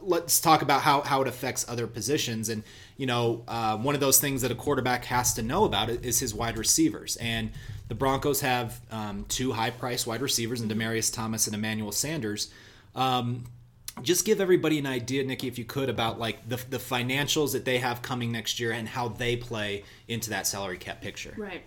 let's 0.00 0.40
talk 0.40 0.62
about 0.62 0.82
how, 0.82 1.00
how 1.02 1.22
it 1.22 1.28
affects 1.28 1.68
other 1.68 1.86
positions. 1.86 2.48
And 2.48 2.62
you 2.96 3.06
know 3.06 3.44
uh, 3.48 3.76
one 3.76 3.94
of 3.94 4.00
those 4.00 4.20
things 4.20 4.42
that 4.42 4.50
a 4.50 4.54
quarterback 4.54 5.04
has 5.06 5.34
to 5.34 5.42
know 5.42 5.64
about 5.64 5.88
is 5.88 6.18
his 6.18 6.34
wide 6.34 6.58
receivers. 6.58 7.16
And 7.16 7.50
the 7.88 7.94
broncos 7.94 8.40
have 8.40 8.80
um, 8.90 9.24
two 9.28 9.52
high 9.52 9.70
priced 9.70 10.06
wide 10.06 10.20
receivers 10.20 10.60
and 10.60 10.70
demaryius 10.70 11.12
thomas 11.12 11.46
and 11.46 11.54
emmanuel 11.54 11.92
sanders. 11.92 12.50
Um, 12.94 13.44
just 14.02 14.24
give 14.24 14.40
everybody 14.40 14.78
an 14.78 14.86
idea 14.86 15.24
nicki 15.24 15.48
if 15.48 15.58
you 15.58 15.64
could 15.64 15.88
about 15.88 16.18
like 16.18 16.48
the, 16.48 16.56
the 16.68 16.78
financials 16.78 17.52
that 17.52 17.64
they 17.64 17.78
have 17.78 18.02
coming 18.02 18.32
next 18.32 18.60
year 18.60 18.72
and 18.72 18.88
how 18.88 19.08
they 19.08 19.36
play 19.36 19.84
into 20.08 20.30
that 20.30 20.46
salary 20.46 20.78
cap 20.78 21.00
picture. 21.00 21.34
Right. 21.36 21.62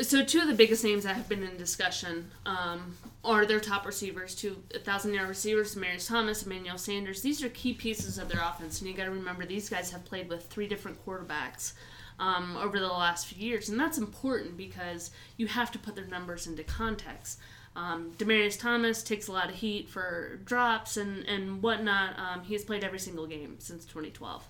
So 0.00 0.24
two 0.24 0.40
of 0.40 0.48
the 0.48 0.54
biggest 0.54 0.82
names 0.82 1.04
that 1.04 1.14
have 1.14 1.28
been 1.28 1.44
in 1.44 1.56
discussion 1.56 2.30
um, 2.46 2.96
are 3.24 3.46
their 3.46 3.60
top 3.60 3.86
receivers, 3.86 4.34
two 4.34 4.56
thousand 4.82 5.14
yard 5.14 5.28
receivers, 5.28 5.76
Marius 5.76 6.08
Thomas, 6.08 6.42
Emmanuel 6.44 6.78
Sanders. 6.78 7.22
These 7.22 7.44
are 7.44 7.48
key 7.50 7.74
pieces 7.74 8.18
of 8.18 8.28
their 8.28 8.42
offense, 8.42 8.80
and 8.80 8.90
you 8.90 8.96
got 8.96 9.04
to 9.04 9.12
remember 9.12 9.46
these 9.46 9.68
guys 9.68 9.92
have 9.92 10.04
played 10.04 10.28
with 10.28 10.46
three 10.46 10.66
different 10.66 11.04
quarterbacks 11.06 11.74
um, 12.18 12.56
over 12.56 12.80
the 12.80 12.88
last 12.88 13.28
few 13.28 13.46
years, 13.46 13.68
and 13.68 13.78
that's 13.78 13.96
important 13.96 14.56
because 14.56 15.12
you 15.36 15.46
have 15.46 15.70
to 15.70 15.78
put 15.78 15.94
their 15.94 16.06
numbers 16.06 16.48
into 16.48 16.64
context. 16.64 17.38
Um, 17.76 18.12
Demaryius 18.18 18.58
Thomas 18.58 19.02
takes 19.02 19.28
a 19.28 19.32
lot 19.32 19.48
of 19.48 19.54
heat 19.54 19.88
for 19.88 20.40
drops 20.44 20.96
and 20.96 21.24
and 21.28 21.62
whatnot. 21.62 22.18
Um, 22.18 22.44
has 22.44 22.64
played 22.64 22.82
every 22.82 22.98
single 22.98 23.28
game 23.28 23.56
since 23.60 23.84
2012, 23.84 24.48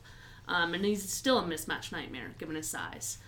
um, 0.48 0.72
and 0.72 0.86
he's 0.86 1.06
still 1.12 1.38
a 1.38 1.42
mismatch 1.42 1.92
nightmare 1.92 2.34
given 2.38 2.56
his 2.56 2.68
size. 2.68 3.18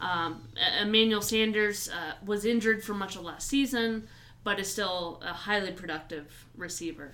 Um, 0.00 0.48
Emmanuel 0.80 1.22
Sanders 1.22 1.88
uh, 1.88 2.14
was 2.24 2.44
injured 2.44 2.82
for 2.82 2.94
much 2.94 3.16
of 3.16 3.22
last 3.22 3.48
season, 3.48 4.08
but 4.42 4.58
is 4.58 4.70
still 4.70 5.20
a 5.24 5.32
highly 5.32 5.72
productive 5.72 6.46
receiver. 6.56 7.12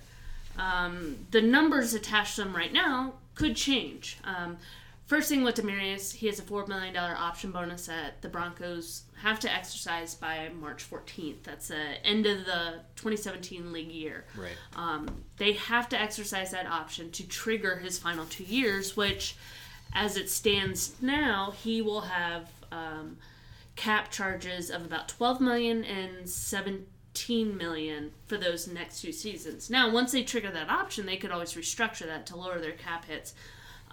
Um, 0.57 1.27
the 1.31 1.41
numbers 1.41 1.93
attached 1.93 2.35
to 2.35 2.43
him 2.43 2.55
right 2.55 2.73
now 2.73 3.13
could 3.35 3.55
change. 3.55 4.17
Um, 4.23 4.57
first 5.05 5.29
thing 5.29 5.43
with 5.43 5.55
Demaryius, 5.55 6.13
he 6.13 6.27
has 6.27 6.39
a 6.39 6.43
$4 6.43 6.67
million 6.67 6.95
option 6.97 7.51
bonus 7.51 7.87
that 7.87 8.21
the 8.21 8.29
Broncos 8.29 9.03
have 9.21 9.39
to 9.41 9.51
exercise 9.51 10.15
by 10.15 10.49
March 10.59 10.89
14th. 10.89 11.43
That's 11.43 11.69
the 11.69 12.05
end 12.05 12.25
of 12.25 12.45
the 12.45 12.79
2017 12.95 13.71
league 13.71 13.91
year. 13.91 14.25
right 14.35 14.51
Um, 14.75 15.23
they 15.37 15.53
have 15.53 15.87
to 15.89 15.99
exercise 15.99 16.51
that 16.51 16.65
option 16.65 17.11
to 17.11 17.27
trigger 17.27 17.77
his 17.77 17.97
final 17.97 18.25
two 18.25 18.43
years, 18.43 18.97
which, 18.97 19.35
as 19.93 20.17
it 20.17 20.29
stands 20.29 20.93
now, 21.01 21.51
he 21.63 21.81
will 21.81 22.01
have 22.01 22.49
um, 22.71 23.17
cap 23.75 24.11
charges 24.11 24.69
of 24.69 24.85
about 24.85 25.07
12 25.07 25.41
million 25.41 25.83
and 25.83 26.29
17 26.29 27.57
million 27.57 28.11
for 28.27 28.37
those 28.37 28.67
next 28.67 29.01
two 29.01 29.11
seasons. 29.11 29.69
Now, 29.69 29.91
once 29.91 30.11
they 30.11 30.23
trigger 30.23 30.51
that 30.51 30.69
option, 30.69 31.05
they 31.05 31.17
could 31.17 31.31
always 31.31 31.53
restructure 31.53 32.05
that 32.05 32.25
to 32.27 32.35
lower 32.35 32.59
their 32.59 32.73
cap 32.73 33.05
hits. 33.05 33.33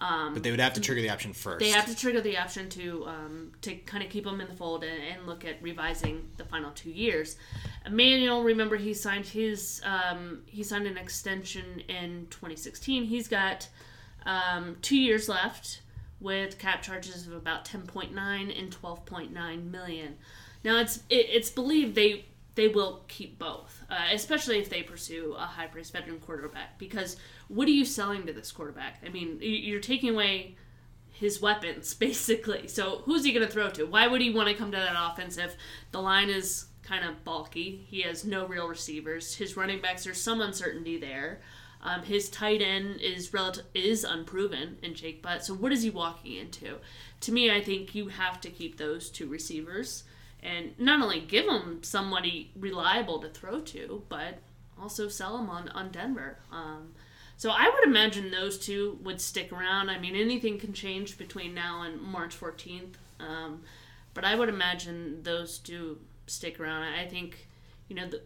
Um, 0.01 0.35
but 0.35 0.45
they 0.45 0.53
would 0.53 0.61
have 0.61 0.75
to 0.75 0.81
trigger 0.81 1.03
the 1.03 1.11
option 1.11 1.33
first. 1.33 1.59
They 1.59 1.71
have 1.71 1.87
to 1.87 1.97
trigger 1.97 2.21
the 2.21 2.39
option 2.39 2.69
to 2.71 3.05
um, 3.09 3.53
to 3.63 3.75
kind 3.75 4.05
of 4.05 4.11
keep 4.11 4.25
them 4.25 4.41
in 4.41 4.47
the 4.47 4.55
fold 4.55 4.85
and, 4.85 5.03
and, 5.03 5.27
look 5.27 5.45
at 5.45 5.61
revising 5.61 6.29
the 6.37 6.45
final 6.45 6.71
two 6.71 6.91
years. 6.91 7.37
Emmanuel, 7.85 8.45
remember 8.45 8.77
he 8.77 8.95
signed 8.95 9.27
his 9.27 9.83
um, 9.85 10.43
he 10.47 10.63
signed 10.63 10.87
an 10.87 10.97
extension 10.97 11.83
in 11.89 12.29
2016. 12.31 13.05
He's 13.05 13.27
got 13.27 13.69
um, 14.25 14.77
two 14.83 14.97
years 14.97 15.29
left 15.29 15.81
with 16.21 16.59
cap 16.59 16.83
charges 16.83 17.27
of 17.27 17.33
about 17.33 17.65
10.9 17.65 18.13
and 18.59 18.77
12.9 18.77 19.71
million. 19.71 20.17
Now 20.65 20.81
it's 20.81 20.99
it, 21.09 21.27
it's 21.31 21.51
believed 21.51 21.95
they 21.95 22.27
they 22.59 22.67
will 22.67 23.05
keep 23.07 23.39
both, 23.39 23.85
uh, 23.89 24.09
especially 24.13 24.59
if 24.59 24.69
they 24.69 24.83
pursue 24.83 25.37
a 25.39 25.43
high 25.43 25.69
priced 25.69 25.93
veteran 25.93 26.19
quarterback. 26.19 26.77
Because 26.77 27.17
what 27.47 27.69
are 27.69 27.73
you 27.73 27.85
selling 27.85 28.27
to 28.27 28.33
this 28.33 28.51
quarterback? 28.51 29.01
I 29.07 29.11
mean, 29.11 29.39
you're 29.41 29.79
taking 29.79 30.11
away 30.11 30.57
his 31.13 31.41
weapons, 31.41 31.95
basically. 31.95 32.67
So 32.67 33.03
who's 33.05 33.25
he 33.25 33.33
going 33.33 33.47
to 33.47 33.53
throw 33.53 33.71
to? 33.71 33.85
Why 33.85 34.09
would 34.09 34.21
he 34.21 34.31
want 34.31 34.49
to 34.49 34.55
come 34.55 34.73
to 34.73 34.77
that 34.77 34.97
offense 34.99 35.39
if 35.39 35.57
the 35.93 36.01
line 36.01 36.31
is 36.31 36.67
kind 36.83 37.05
of 37.05 37.23
bulky? 37.23 37.87
He 37.89 38.03
has 38.03 38.25
no 38.25 38.45
real 38.47 38.67
receivers. 38.67 39.37
His 39.37 39.57
running 39.57 39.81
backs, 39.81 40.03
there's 40.03 40.21
some 40.21 40.41
uncertainty 40.41 40.99
there. 40.99 41.41
Um, 41.83 42.03
his 42.03 42.29
tight 42.29 42.61
end 42.61 43.01
is 43.01 43.33
relative 43.33 43.65
is 43.73 44.05
unproven 44.05 44.79
in 44.83 44.95
Jake 44.95 45.23
Butt. 45.23 45.45
So 45.45 45.55
what 45.55 45.73
is 45.73 45.83
he 45.83 45.91
walking 45.91 46.35
into? 46.35 46.79
To 47.21 47.33
me, 47.33 47.51
I 47.51 47.63
think 47.63 47.95
you 47.95 48.09
have 48.09 48.41
to 48.43 48.51
keep 48.51 48.77
those 48.77 49.11
two 49.11 49.29
receivers 49.29 50.05
and 50.43 50.79
not 50.79 51.01
only 51.01 51.21
give 51.21 51.47
them 51.47 51.81
somebody 51.83 52.51
reliable 52.57 53.21
to 53.21 53.29
throw 53.29 53.61
to, 53.61 54.03
but 54.09 54.39
also 54.81 55.09
sell 55.09 55.37
them 55.37 55.51
on, 55.51 55.69
on 55.71 55.91
Denver. 55.91 56.39
Um, 56.53 56.95
so 57.37 57.51
I 57.51 57.71
would 57.73 57.85
imagine 57.85 58.31
those 58.31 58.59
two 58.59 58.99
would 59.03 59.21
stick 59.21 59.53
around. 59.53 59.91
I 59.91 59.99
mean, 59.99 60.17
anything 60.17 60.59
can 60.59 60.73
change 60.73 61.19
between 61.19 61.55
now 61.55 61.83
and 61.83 62.01
March 62.01 62.39
14th, 62.39 62.95
um, 63.21 63.63
but 64.15 64.25
I 64.25 64.35
would 64.35 64.49
imagine 64.49 65.23
those 65.23 65.59
two 65.59 65.99
stick 66.27 66.59
around. 66.59 66.83
I 66.83 67.07
think, 67.07 67.47
you 67.89 67.97
know, 67.97 68.09
the 68.09 68.23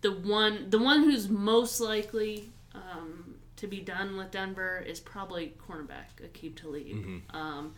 the 0.00 0.12
one 0.12 0.70
the 0.70 0.78
one 0.78 1.02
who's 1.02 1.28
most 1.28 1.80
likely 1.80 2.50
um, 2.74 3.34
to 3.56 3.66
be 3.66 3.80
done 3.80 4.16
with 4.16 4.30
Denver 4.30 4.82
is 4.86 5.00
probably 5.00 5.54
cornerback 5.68 6.22
Aqib 6.22 6.56
Talib. 6.60 6.86
Mm-hmm. 6.86 7.36
Um, 7.36 7.74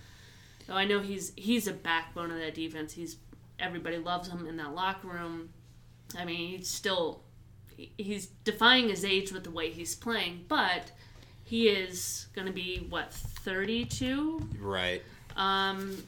though 0.67 0.75
I 0.75 0.85
know 0.85 1.01
he's 1.01 1.33
he's 1.37 1.67
a 1.67 1.73
backbone 1.73 2.31
of 2.31 2.39
that 2.39 2.55
defense. 2.55 2.93
He's 2.93 3.17
everybody 3.59 3.99
loves 3.99 4.29
him 4.29 4.47
in 4.47 4.57
that 4.57 4.75
locker 4.75 5.09
room. 5.09 5.51
I 6.19 6.25
mean, 6.25 6.59
he's 6.59 6.69
still 6.69 7.23
he's 7.97 8.27
defying 8.45 8.89
his 8.89 9.05
age 9.05 9.33
with 9.33 9.45
the 9.45 9.51
way 9.51 9.71
he's 9.71 9.95
playing, 9.95 10.45
but 10.49 10.91
he 11.45 11.69
is 11.69 12.27
going 12.35 12.47
to 12.47 12.53
be 12.53 12.87
what 12.89 13.13
32, 13.13 14.49
right? 14.61 15.03
Um, 15.37 16.03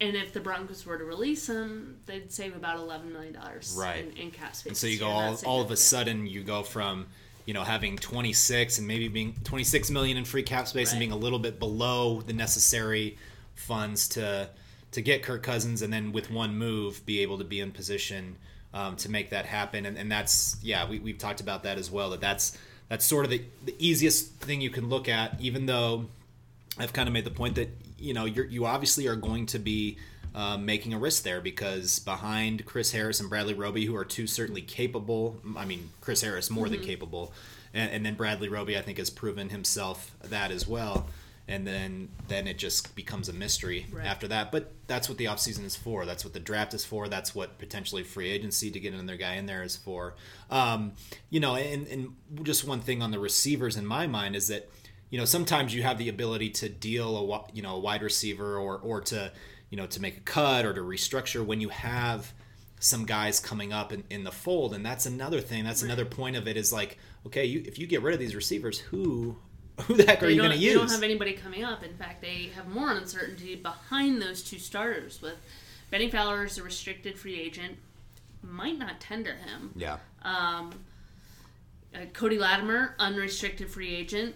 and 0.00 0.16
if 0.16 0.32
the 0.32 0.40
Broncos 0.40 0.86
were 0.86 0.96
to 0.96 1.04
release 1.04 1.48
him, 1.48 1.98
they'd 2.06 2.32
save 2.32 2.54
about 2.54 2.78
eleven 2.78 3.12
million 3.12 3.34
dollars, 3.34 3.76
right, 3.78 4.04
in, 4.04 4.16
in 4.16 4.30
cap 4.30 4.54
space. 4.54 4.70
And 4.70 4.76
so 4.76 4.86
you 4.86 4.98
go 4.98 5.08
all 5.08 5.36
all 5.44 5.60
of 5.60 5.70
a 5.70 5.76
sudden 5.76 6.26
you 6.26 6.42
go 6.42 6.62
from 6.62 7.06
you 7.48 7.54
know 7.54 7.64
having 7.64 7.96
26 7.96 8.76
and 8.76 8.86
maybe 8.86 9.08
being 9.08 9.34
26 9.44 9.90
million 9.90 10.18
in 10.18 10.26
free 10.26 10.42
cap 10.42 10.68
space 10.68 10.88
right. 10.88 10.92
and 10.92 10.98
being 11.00 11.12
a 11.12 11.16
little 11.16 11.38
bit 11.38 11.58
below 11.58 12.20
the 12.20 12.34
necessary 12.34 13.16
funds 13.54 14.06
to 14.08 14.50
to 14.90 15.00
get 15.00 15.22
Kirk 15.22 15.42
Cousins 15.42 15.80
and 15.80 15.90
then 15.90 16.12
with 16.12 16.30
one 16.30 16.58
move 16.58 17.06
be 17.06 17.20
able 17.20 17.38
to 17.38 17.44
be 17.44 17.60
in 17.60 17.72
position 17.72 18.36
um, 18.74 18.96
to 18.96 19.10
make 19.10 19.30
that 19.30 19.46
happen. 19.46 19.86
And, 19.86 19.96
and 19.96 20.12
that's 20.12 20.58
yeah, 20.62 20.86
we, 20.86 20.98
we've 20.98 21.16
talked 21.16 21.40
about 21.40 21.62
that 21.62 21.78
as 21.78 21.90
well. 21.90 22.10
That 22.10 22.20
that's 22.20 22.56
that's 22.90 23.06
sort 23.06 23.24
of 23.24 23.30
the, 23.30 23.42
the 23.64 23.74
easiest 23.78 24.34
thing 24.34 24.60
you 24.60 24.68
can 24.68 24.90
look 24.90 25.08
at. 25.08 25.40
Even 25.40 25.64
though 25.64 26.04
I've 26.78 26.92
kind 26.92 27.08
of 27.08 27.14
made 27.14 27.24
the 27.24 27.30
point 27.30 27.54
that 27.54 27.70
you 27.98 28.12
know 28.12 28.26
you 28.26 28.44
you 28.44 28.66
obviously 28.66 29.06
are 29.06 29.16
going 29.16 29.46
to 29.46 29.58
be 29.58 29.96
uh, 30.34 30.56
making 30.56 30.94
a 30.94 30.98
risk 30.98 31.22
there 31.22 31.40
because 31.40 31.98
behind 31.98 32.64
Chris 32.66 32.92
Harris 32.92 33.20
and 33.20 33.28
Bradley 33.28 33.54
Roby, 33.54 33.86
who 33.86 33.96
are 33.96 34.04
two 34.04 34.26
certainly 34.26 34.62
capable. 34.62 35.36
I 35.56 35.64
mean, 35.64 35.90
Chris 36.00 36.22
Harris 36.22 36.50
more 36.50 36.66
mm-hmm. 36.66 36.74
than 36.74 36.84
capable, 36.84 37.32
and, 37.74 37.90
and, 37.90 38.06
then 38.06 38.14
Bradley 38.14 38.48
Roby, 38.48 38.78
I 38.78 38.82
think, 38.82 38.98
has 38.98 39.10
proven 39.10 39.48
himself 39.50 40.14
that 40.22 40.50
as 40.50 40.66
well 40.66 41.06
and 41.48 41.66
then 41.66 42.10
then 42.28 42.46
it 42.46 42.58
just 42.58 42.94
becomes 42.94 43.28
a 43.28 43.32
mystery 43.32 43.86
right. 43.90 44.04
after 44.04 44.28
that. 44.28 44.52
But 44.52 44.70
that's 44.86 45.08
what 45.08 45.16
the 45.16 45.24
offseason 45.24 45.64
is 45.64 45.74
for. 45.74 46.04
That's 46.04 46.22
what 46.22 46.34
the 46.34 46.40
draft 46.40 46.74
is 46.74 46.84
for. 46.84 47.08
That's 47.08 47.34
what 47.34 47.58
potentially 47.58 48.02
free 48.02 48.28
agency 48.30 48.70
to 48.70 48.78
get 48.78 48.92
another 48.92 49.16
guy 49.16 49.34
in 49.34 49.46
there 49.46 49.62
is 49.62 49.74
for. 49.74 50.14
Um, 50.50 50.92
you 51.30 51.40
know, 51.40 51.56
and, 51.56 51.86
and 51.86 52.14
just 52.42 52.66
one 52.66 52.80
thing 52.80 53.02
on 53.02 53.10
the 53.10 53.18
receivers 53.18 53.76
in 53.76 53.86
my 53.86 54.06
mind 54.06 54.36
is 54.36 54.48
that 54.48 54.68
you 55.08 55.18
know 55.18 55.24
sometimes 55.24 55.74
you 55.74 55.82
have 55.82 55.96
the 55.96 56.10
ability 56.10 56.50
to 56.50 56.68
deal 56.68 57.16
a 57.16 57.54
you 57.54 57.62
know 57.62 57.76
a 57.76 57.80
wide 57.80 58.02
receiver 58.02 58.58
or 58.58 58.76
or 58.76 59.00
to 59.00 59.32
you 59.70 59.76
know 59.76 59.86
to 59.86 60.00
make 60.00 60.16
a 60.16 60.20
cut 60.20 60.64
or 60.64 60.72
to 60.72 60.80
restructure 60.80 61.44
when 61.44 61.60
you 61.60 61.68
have 61.68 62.32
some 62.80 63.04
guys 63.04 63.40
coming 63.40 63.72
up 63.72 63.92
in, 63.92 64.04
in 64.08 64.24
the 64.24 64.30
fold 64.30 64.72
and 64.72 64.86
that's 64.86 65.04
another 65.04 65.40
thing 65.40 65.64
that's 65.64 65.82
right. 65.82 65.88
another 65.88 66.04
point 66.04 66.36
of 66.36 66.46
it 66.46 66.56
is 66.56 66.72
like 66.72 66.96
okay 67.26 67.44
you, 67.44 67.62
if 67.66 67.78
you 67.78 67.86
get 67.86 68.02
rid 68.02 68.14
of 68.14 68.20
these 68.20 68.36
receivers 68.36 68.78
who 68.78 69.36
who 69.82 69.94
the 69.94 70.04
heck 70.04 70.22
are 70.22 70.28
you 70.28 70.38
going 70.38 70.50
to 70.50 70.56
use? 70.56 70.74
They 70.74 70.78
don't 70.78 70.90
have 70.90 71.02
anybody 71.02 71.34
coming 71.34 71.64
up. 71.64 71.84
In 71.84 71.94
fact, 71.94 72.20
they 72.20 72.50
have 72.56 72.68
more 72.68 72.90
uncertainty 72.90 73.54
behind 73.54 74.20
those 74.20 74.42
two 74.42 74.58
starters. 74.58 75.22
With 75.22 75.36
Bennie 75.90 76.10
Fowler 76.10 76.44
is 76.44 76.58
a 76.58 76.62
restricted 76.62 77.16
free 77.16 77.40
agent, 77.40 77.76
might 78.42 78.78
not 78.78 79.00
tender 79.00 79.34
him. 79.34 79.72
Yeah. 79.76 79.98
Um, 80.22 80.72
uh, 81.94 82.00
Cody 82.12 82.38
Latimer, 82.38 82.96
unrestricted 82.98 83.70
free 83.70 83.94
agent. 83.94 84.34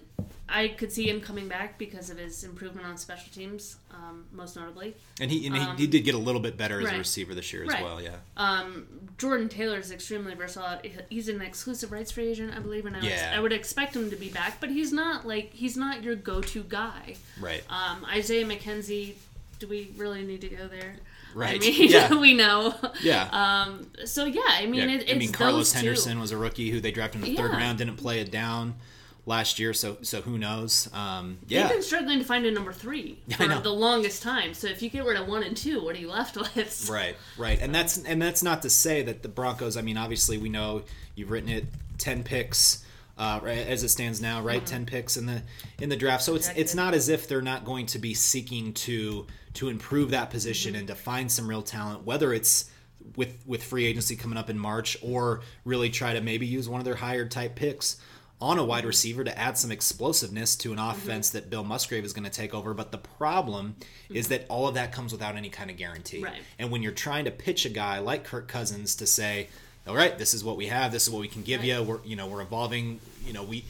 I 0.53 0.69
could 0.69 0.93
see 0.93 1.09
him 1.09 1.21
coming 1.21 1.49
back 1.49 1.79
because 1.79 2.11
of 2.11 2.19
his 2.19 2.45
improvement 2.45 2.87
on 2.87 2.99
special 2.99 3.33
teams, 3.33 3.77
um, 3.91 4.27
most 4.33 4.55
notably. 4.55 4.95
And 5.19 5.31
he 5.31 5.47
and 5.47 5.57
um, 5.57 5.77
he, 5.79 5.87
did 5.87 6.05
get 6.05 6.15
a 6.15 6.19
little 6.19 6.43
bit 6.43 6.59
better 6.59 6.79
as 6.79 6.85
right. 6.85 6.95
a 6.95 6.99
receiver 6.99 7.35
this 7.35 7.53
year 7.55 7.63
as 7.63 7.71
right. 7.71 7.83
well. 7.83 8.03
Yeah. 8.03 8.17
Um, 8.37 8.87
Jordan 9.17 9.49
Taylor 9.49 9.79
is 9.79 9.91
extremely 9.91 10.35
versatile. 10.35 10.79
He's 11.09 11.29
an 11.29 11.41
exclusive 11.41 11.91
rights 11.91 12.13
free 12.13 12.29
agent, 12.29 12.55
I 12.55 12.61
believe, 12.61 12.85
and 12.85 12.95
I, 12.95 13.01
yeah. 13.01 13.31
was, 13.31 13.39
I 13.39 13.41
would 13.41 13.53
expect 13.53 13.97
him 13.97 14.11
to 14.11 14.17
be 14.17 14.29
back, 14.29 14.59
but 14.61 14.69
he's 14.69 14.93
not 14.93 15.27
like 15.27 15.55
he's 15.55 15.77
not 15.77 16.03
your 16.03 16.17
go-to 16.17 16.65
guy. 16.65 17.17
Right. 17.41 17.65
Um, 17.71 18.05
Isaiah 18.05 18.45
McKenzie. 18.45 19.15
Do 19.59 19.69
we 19.69 19.93
really 19.97 20.23
need 20.23 20.43
to 20.43 20.49
go 20.49 20.69
there? 20.69 20.97
Right. 21.35 21.57
I 21.57 21.59
mean, 21.59 21.89
yeah. 21.91 22.15
we 22.21 22.35
know. 22.35 22.75
Yeah. 23.01 23.29
Um. 23.33 23.87
So 24.05 24.27
yeah, 24.27 24.43
I 24.47 24.67
mean, 24.67 24.91
yeah. 24.91 24.97
It, 24.97 25.11
I 25.11 25.15
mean, 25.15 25.33
Carlos 25.33 25.73
Henderson 25.73 26.21
was 26.21 26.31
a 26.31 26.37
rookie 26.37 26.71
who 26.71 26.81
they 26.81 26.91
drafted 26.91 27.23
in 27.23 27.29
the 27.31 27.37
third 27.37 27.53
round, 27.53 27.79
didn't 27.79 27.97
play 27.97 28.21
it 28.21 28.31
down 28.31 28.75
last 29.27 29.59
year. 29.59 29.73
So 29.73 29.99
so 30.03 30.21
who 30.21 30.39
knows? 30.39 30.89
Um, 30.93 31.39
yeah, 31.47 31.63
they've 31.63 31.77
been 31.77 31.83
struggling 31.83 32.19
to 32.19 32.25
find 32.25 32.45
a 32.47 32.51
number 32.51 32.73
three 32.73 33.21
for 33.37 33.47
the 33.47 33.73
longest 33.73 34.23
time. 34.23 34.55
So 34.55 34.69
if 34.69 34.83
you 34.83 34.91
get 34.91 35.05
rid 35.05 35.17
of 35.17 35.29
one 35.29 35.43
and 35.43 35.57
two, 35.57 35.83
what 35.83 35.97
are 35.97 36.01
you 36.01 36.11
left 36.11 36.37
with? 36.57 36.89
Right, 36.91 37.17
right, 37.39 37.61
and 37.61 37.75
that's 37.75 37.99
and 37.99 38.21
that's 38.21 38.43
not 38.43 38.63
to 38.63 38.71
say 38.71 39.03
that 39.03 39.23
the 39.23 39.29
Broncos. 39.29 39.77
I 39.77 39.83
mean, 39.83 39.97
obviously 39.97 40.39
we 40.39 40.49
know 40.49 40.83
you've 41.15 41.31
written 41.31 41.51
it 41.51 41.67
ten 41.99 42.23
picks. 42.23 42.85
Uh, 43.19 43.39
right, 43.43 43.59
as 43.59 43.85
it 43.85 43.91
stands 43.91 44.23
now, 44.23 44.41
right, 44.41 44.65
mm-hmm. 44.65 44.67
ten 44.67 44.87
picks 44.87 45.19
in 45.19 45.27
the 45.27 45.43
in 45.79 45.91
the 45.91 45.97
draft. 45.97 46.23
So 46.25 46.35
it's 46.35 46.49
it's 46.57 46.75
not 46.75 46.95
as 46.95 47.11
if 47.11 47.29
they're 47.29 47.43
not 47.43 47.65
going 47.65 47.87
to 47.87 47.99
be 47.99 48.15
seeking 48.15 48.73
to 48.73 49.27
to 49.55 49.69
improve 49.69 50.11
that 50.11 50.31
position 50.31 50.73
mm-hmm. 50.73 50.81
and 50.81 50.89
to 50.89 50.95
find 50.95 51.31
some 51.31 51.47
real 51.47 51.63
talent, 51.63 52.05
whether 52.05 52.33
it's 52.33 52.71
with 53.17 53.37
with 53.47 53.63
free 53.63 53.85
agency 53.85 54.17
coming 54.17 54.39
up 54.39 54.49
in 54.49 54.59
March 54.59 54.97
or 55.03 55.43
really 55.65 55.91
try 55.91 56.15
to 56.15 56.23
maybe 56.23 56.47
use 56.47 56.71
one 56.71 56.81
of 56.81 56.87
their 56.87 56.97
higher 56.97 57.29
type 57.29 57.55
picks 57.55 57.99
on 58.43 58.59
a 58.59 58.65
wide 58.65 58.85
receiver 58.85 59.23
to 59.23 59.39
add 59.39 59.57
some 59.57 59.71
explosiveness 59.71 60.57
to 60.57 60.73
an 60.73 60.79
mm-hmm. 60.79 60.91
offense 60.91 61.29
mm-hmm. 61.29 61.39
that 61.39 61.49
Bill 61.49 61.63
Musgrave 61.63 62.05
is 62.05 62.13
going 62.13 62.25
to 62.25 62.31
take 62.31 62.53
over. 62.53 62.75
But 62.75 62.91
the 62.91 62.99
problem 62.99 63.77
mm-hmm. 63.79 64.17
is 64.17 64.29
that 64.29 64.47
all 64.49 64.67
of 64.67 64.75
that 64.75 64.91
comes 64.93 65.13
without 65.13 65.37
any 65.37 65.49
kind 65.49 65.71
of 65.71 65.77
guarantee. 65.77 66.25
Right. 66.25 66.43
And 66.59 66.73
when 66.73 66.83
you're 66.83 66.91
trying 66.91 67.25
to 67.27 67.31
pitch 67.31 67.65
a 67.65 67.69
guy 67.69 68.01
like 68.01 68.25
Kirk 68.25 68.49
Cousins 68.49 68.97
to 68.97 69.07
say, 69.07 69.49
"All 69.87 69.95
right, 69.95 70.19
this 70.19 70.35
is 70.35 70.43
what 70.43 70.57
we 70.57 70.67
have. 70.67 70.91
This 70.91 71.05
is 71.05 71.11
what 71.11 71.21
we 71.21 71.29
can 71.29 71.43
give 71.43 71.61
right. 71.61 71.69
you. 71.69 71.83
We're 71.85 72.01
you 72.05 72.17
know 72.17 72.27
we're 72.27 72.43
evolving. 72.43 73.01
You 73.25 73.33
know 73.33 73.45
we." 73.45 73.65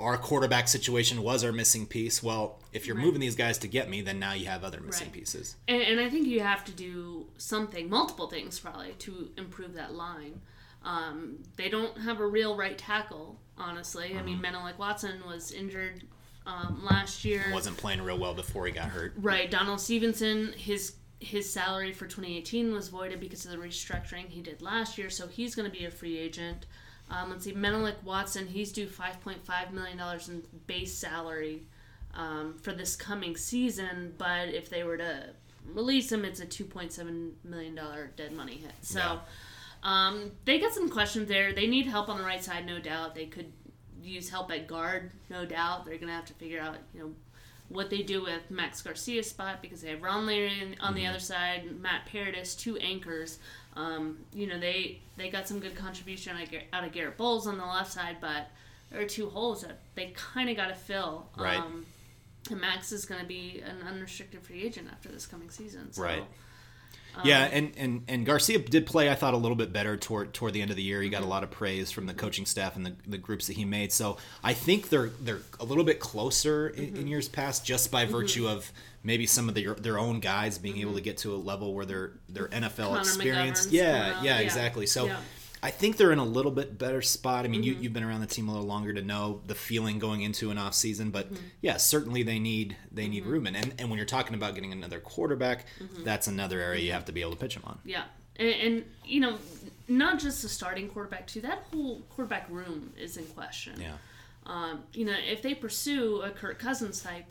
Our 0.00 0.16
quarterback 0.16 0.66
situation 0.66 1.22
was 1.22 1.44
our 1.44 1.52
missing 1.52 1.86
piece. 1.86 2.22
Well, 2.22 2.58
if 2.72 2.86
you're 2.86 2.96
right. 2.96 3.04
moving 3.04 3.20
these 3.20 3.36
guys 3.36 3.58
to 3.58 3.68
get 3.68 3.88
me, 3.88 4.00
then 4.00 4.18
now 4.18 4.32
you 4.32 4.46
have 4.46 4.64
other 4.64 4.80
missing 4.80 5.10
pieces. 5.10 5.54
And, 5.68 5.80
and 5.80 6.00
I 6.00 6.10
think 6.10 6.26
you 6.26 6.40
have 6.40 6.64
to 6.64 6.72
do 6.72 7.26
something, 7.36 7.88
multiple 7.88 8.26
things 8.26 8.58
probably, 8.58 8.92
to 9.00 9.28
improve 9.36 9.74
that 9.74 9.94
line. 9.94 10.40
Um, 10.84 11.38
they 11.56 11.68
don't 11.68 11.96
have 11.98 12.20
a 12.20 12.26
real 12.26 12.56
right 12.56 12.76
tackle, 12.76 13.38
honestly. 13.62 14.16
I 14.18 14.22
mean, 14.22 14.34
mm-hmm. 14.34 14.42
Menelik 14.42 14.78
Watson 14.78 15.22
was 15.26 15.52
injured 15.52 16.02
um, 16.46 16.82
last 16.84 17.24
year. 17.24 17.44
Wasn't 17.52 17.76
playing 17.76 18.02
real 18.02 18.18
well 18.18 18.34
before 18.34 18.66
he 18.66 18.72
got 18.72 18.88
hurt. 18.88 19.14
Right. 19.16 19.50
Donald 19.50 19.80
Stephenson, 19.80 20.52
his 20.56 20.94
his 21.20 21.50
salary 21.50 21.92
for 21.92 22.06
2018 22.06 22.72
was 22.72 22.88
voided 22.88 23.20
because 23.20 23.44
of 23.44 23.52
the 23.52 23.56
restructuring 23.56 24.28
he 24.28 24.40
did 24.40 24.60
last 24.60 24.98
year, 24.98 25.08
so 25.08 25.28
he's 25.28 25.54
going 25.54 25.70
to 25.70 25.76
be 25.76 25.84
a 25.84 25.90
free 25.90 26.18
agent. 26.18 26.66
Um, 27.10 27.30
let's 27.30 27.44
see, 27.44 27.52
Menelik 27.52 27.94
Watson, 28.04 28.48
he's 28.48 28.72
due 28.72 28.88
$5.5 28.88 29.70
million 29.70 30.00
in 30.28 30.42
base 30.66 30.92
salary 30.92 31.62
um, 32.14 32.56
for 32.60 32.72
this 32.72 32.96
coming 32.96 33.36
season, 33.36 34.14
but 34.18 34.48
if 34.48 34.68
they 34.68 34.82
were 34.82 34.96
to 34.96 35.28
release 35.64 36.10
him, 36.10 36.24
it's 36.24 36.40
a 36.40 36.46
two 36.46 36.64
point 36.64 36.92
seven 36.92 37.34
million 37.44 37.76
dollar 37.76 38.10
dead 38.16 38.32
money 38.32 38.56
hit. 38.56 38.72
So. 38.82 38.98
Yeah. 38.98 39.18
Um, 39.82 40.32
they 40.44 40.58
got 40.58 40.72
some 40.72 40.88
questions 40.88 41.28
there. 41.28 41.52
They 41.52 41.66
need 41.66 41.86
help 41.86 42.08
on 42.08 42.18
the 42.18 42.24
right 42.24 42.42
side, 42.42 42.66
no 42.66 42.78
doubt. 42.78 43.14
They 43.14 43.26
could 43.26 43.52
use 44.02 44.28
help 44.28 44.50
at 44.52 44.66
guard, 44.66 45.10
no 45.30 45.44
doubt. 45.44 45.84
They're 45.84 45.98
gonna 45.98 46.12
have 46.12 46.26
to 46.26 46.34
figure 46.34 46.60
out, 46.60 46.76
you 46.94 47.00
know, 47.00 47.10
what 47.68 47.90
they 47.90 48.02
do 48.02 48.22
with 48.22 48.50
Max 48.50 48.82
Garcia's 48.82 49.30
spot 49.30 49.62
because 49.62 49.80
they 49.80 49.90
have 49.90 50.02
Ron 50.02 50.26
Leary 50.26 50.76
on 50.80 50.94
the 50.94 51.06
other 51.06 51.18
side, 51.18 51.80
Matt 51.80 52.06
Paradis, 52.06 52.54
two 52.54 52.76
anchors. 52.78 53.38
Um, 53.74 54.18
you 54.34 54.46
know, 54.46 54.58
they 54.58 55.00
they 55.16 55.30
got 55.30 55.48
some 55.48 55.58
good 55.58 55.74
contribution 55.74 56.36
out 56.36 56.42
of 56.42 56.54
out 56.72 56.84
of 56.84 56.92
Garett 56.92 57.16
Bolles 57.16 57.46
on 57.46 57.58
the 57.58 57.64
left 57.64 57.92
side, 57.92 58.16
but 58.20 58.48
there 58.90 59.00
are 59.00 59.06
two 59.06 59.30
holes 59.30 59.62
that 59.62 59.78
they 59.94 60.12
kind 60.14 60.50
of 60.50 60.56
got 60.56 60.68
to 60.68 60.74
fill. 60.74 61.26
Right. 61.36 61.58
Um, 61.58 61.86
and 62.50 62.60
Max 62.60 62.92
is 62.92 63.04
going 63.04 63.20
to 63.20 63.26
be 63.26 63.62
an 63.64 63.86
unrestricted 63.86 64.42
free 64.42 64.62
agent 64.62 64.88
after 64.90 65.08
this 65.08 65.26
coming 65.26 65.48
season. 65.48 65.92
So, 65.92 66.02
Right. 66.02 66.24
Um, 67.16 67.22
yeah, 67.26 67.42
and, 67.52 67.72
and 67.76 68.02
and 68.08 68.24
Garcia 68.26 68.58
did 68.58 68.86
play, 68.86 69.10
I 69.10 69.14
thought, 69.14 69.34
a 69.34 69.36
little 69.36 69.56
bit 69.56 69.72
better 69.72 69.96
toward 69.96 70.32
toward 70.32 70.52
the 70.54 70.62
end 70.62 70.70
of 70.70 70.76
the 70.76 70.82
year. 70.82 71.00
He 71.02 71.08
Mm-hmm. 71.08 71.12
got 71.20 71.22
a 71.26 71.28
lot 71.28 71.42
of 71.44 71.50
praise 71.50 71.90
from 71.90 72.06
the 72.06 72.14
coaching 72.14 72.46
staff 72.46 72.74
and 72.76 72.86
the, 72.86 72.94
the 73.06 73.18
groups 73.18 73.46
that 73.48 73.56
he 73.56 73.64
made. 73.64 73.92
So 73.92 74.16
I 74.42 74.52
think 74.54 74.88
they're 74.88 75.10
they're 75.20 75.40
a 75.60 75.64
little 75.64 75.84
bit 75.84 76.00
closer 76.00 76.68
in, 76.68 76.86
Mm-hmm. 76.86 76.96
in 76.96 77.06
years 77.08 77.28
past, 77.28 77.64
just 77.66 77.90
by 77.90 78.04
virtue 78.06 78.48
of 78.48 78.70
maybe 79.04 79.26
some 79.26 79.48
of 79.48 79.54
their 79.54 79.74
their 79.74 79.98
own 79.98 80.20
guys 80.20 80.58
being 80.58 80.78
able 80.78 80.94
to 80.94 81.00
get 81.00 81.18
to 81.18 81.34
a 81.34 81.36
level 81.36 81.74
where 81.74 81.84
they're 81.84 82.12
they're 82.28 82.48
NFL 82.48 82.70
Mm-hmm. 82.70 82.84
Connor 82.88 83.00
experienced. 83.00 83.70
Yeah, 83.72 84.22
yeah, 84.22 84.38
Yeah. 84.38 84.38
exactly. 84.40 84.86
So. 84.86 85.06
Yeah. 85.06 85.16
I 85.64 85.70
think 85.70 85.96
they're 85.96 86.10
in 86.12 86.18
a 86.18 86.24
little 86.24 86.50
bit 86.50 86.76
better 86.76 87.00
spot. 87.02 87.44
I 87.44 87.48
mean, 87.48 87.62
you, 87.62 87.74
Mm-hmm. 87.74 87.82
you've 87.84 87.92
been 87.92 88.02
around 88.02 88.20
the 88.20 88.26
team 88.26 88.48
a 88.48 88.52
little 88.52 88.66
longer 88.66 88.92
to 88.94 89.02
know 89.02 89.42
the 89.46 89.54
feeling 89.54 89.98
going 90.00 90.22
into 90.22 90.50
an 90.50 90.58
off 90.58 90.74
season, 90.74 91.10
but 91.10 91.32
Mm-hmm. 91.32 91.44
yeah, 91.60 91.76
certainly 91.76 92.22
they 92.24 92.38
need 92.40 92.76
they 92.90 93.06
need 93.08 93.24
room. 93.26 93.46
And, 93.46 93.56
and 93.78 93.88
when 93.88 93.96
you're 93.96 94.06
talking 94.06 94.34
about 94.34 94.54
getting 94.54 94.72
another 94.72 94.98
quarterback, 95.00 95.66
Mm-hmm. 95.80 96.02
that's 96.04 96.26
another 96.26 96.60
area 96.60 96.80
you 96.82 96.92
have 96.92 97.04
to 97.04 97.12
be 97.12 97.20
able 97.20 97.32
to 97.32 97.36
pitch 97.38 97.54
them 97.54 97.62
on. 97.66 97.78
Yeah, 97.84 98.04
and, 98.36 98.48
and 98.48 98.84
you 99.04 99.20
know, 99.20 99.38
not 99.88 100.18
just 100.18 100.42
the 100.42 100.48
starting 100.48 100.88
quarterback 100.88 101.26
too. 101.28 101.40
That 101.42 101.64
whole 101.72 102.00
quarterback 102.10 102.48
room 102.50 102.92
is 102.98 103.16
in 103.16 103.24
question. 103.26 103.80
Yeah. 103.80 103.92
Um, 104.46 104.82
you 104.92 105.04
know, 105.04 105.14
if 105.30 105.42
they 105.42 105.54
pursue 105.54 106.22
a 106.22 106.30
Kirk 106.30 106.58
Cousins 106.58 107.00
type, 107.00 107.26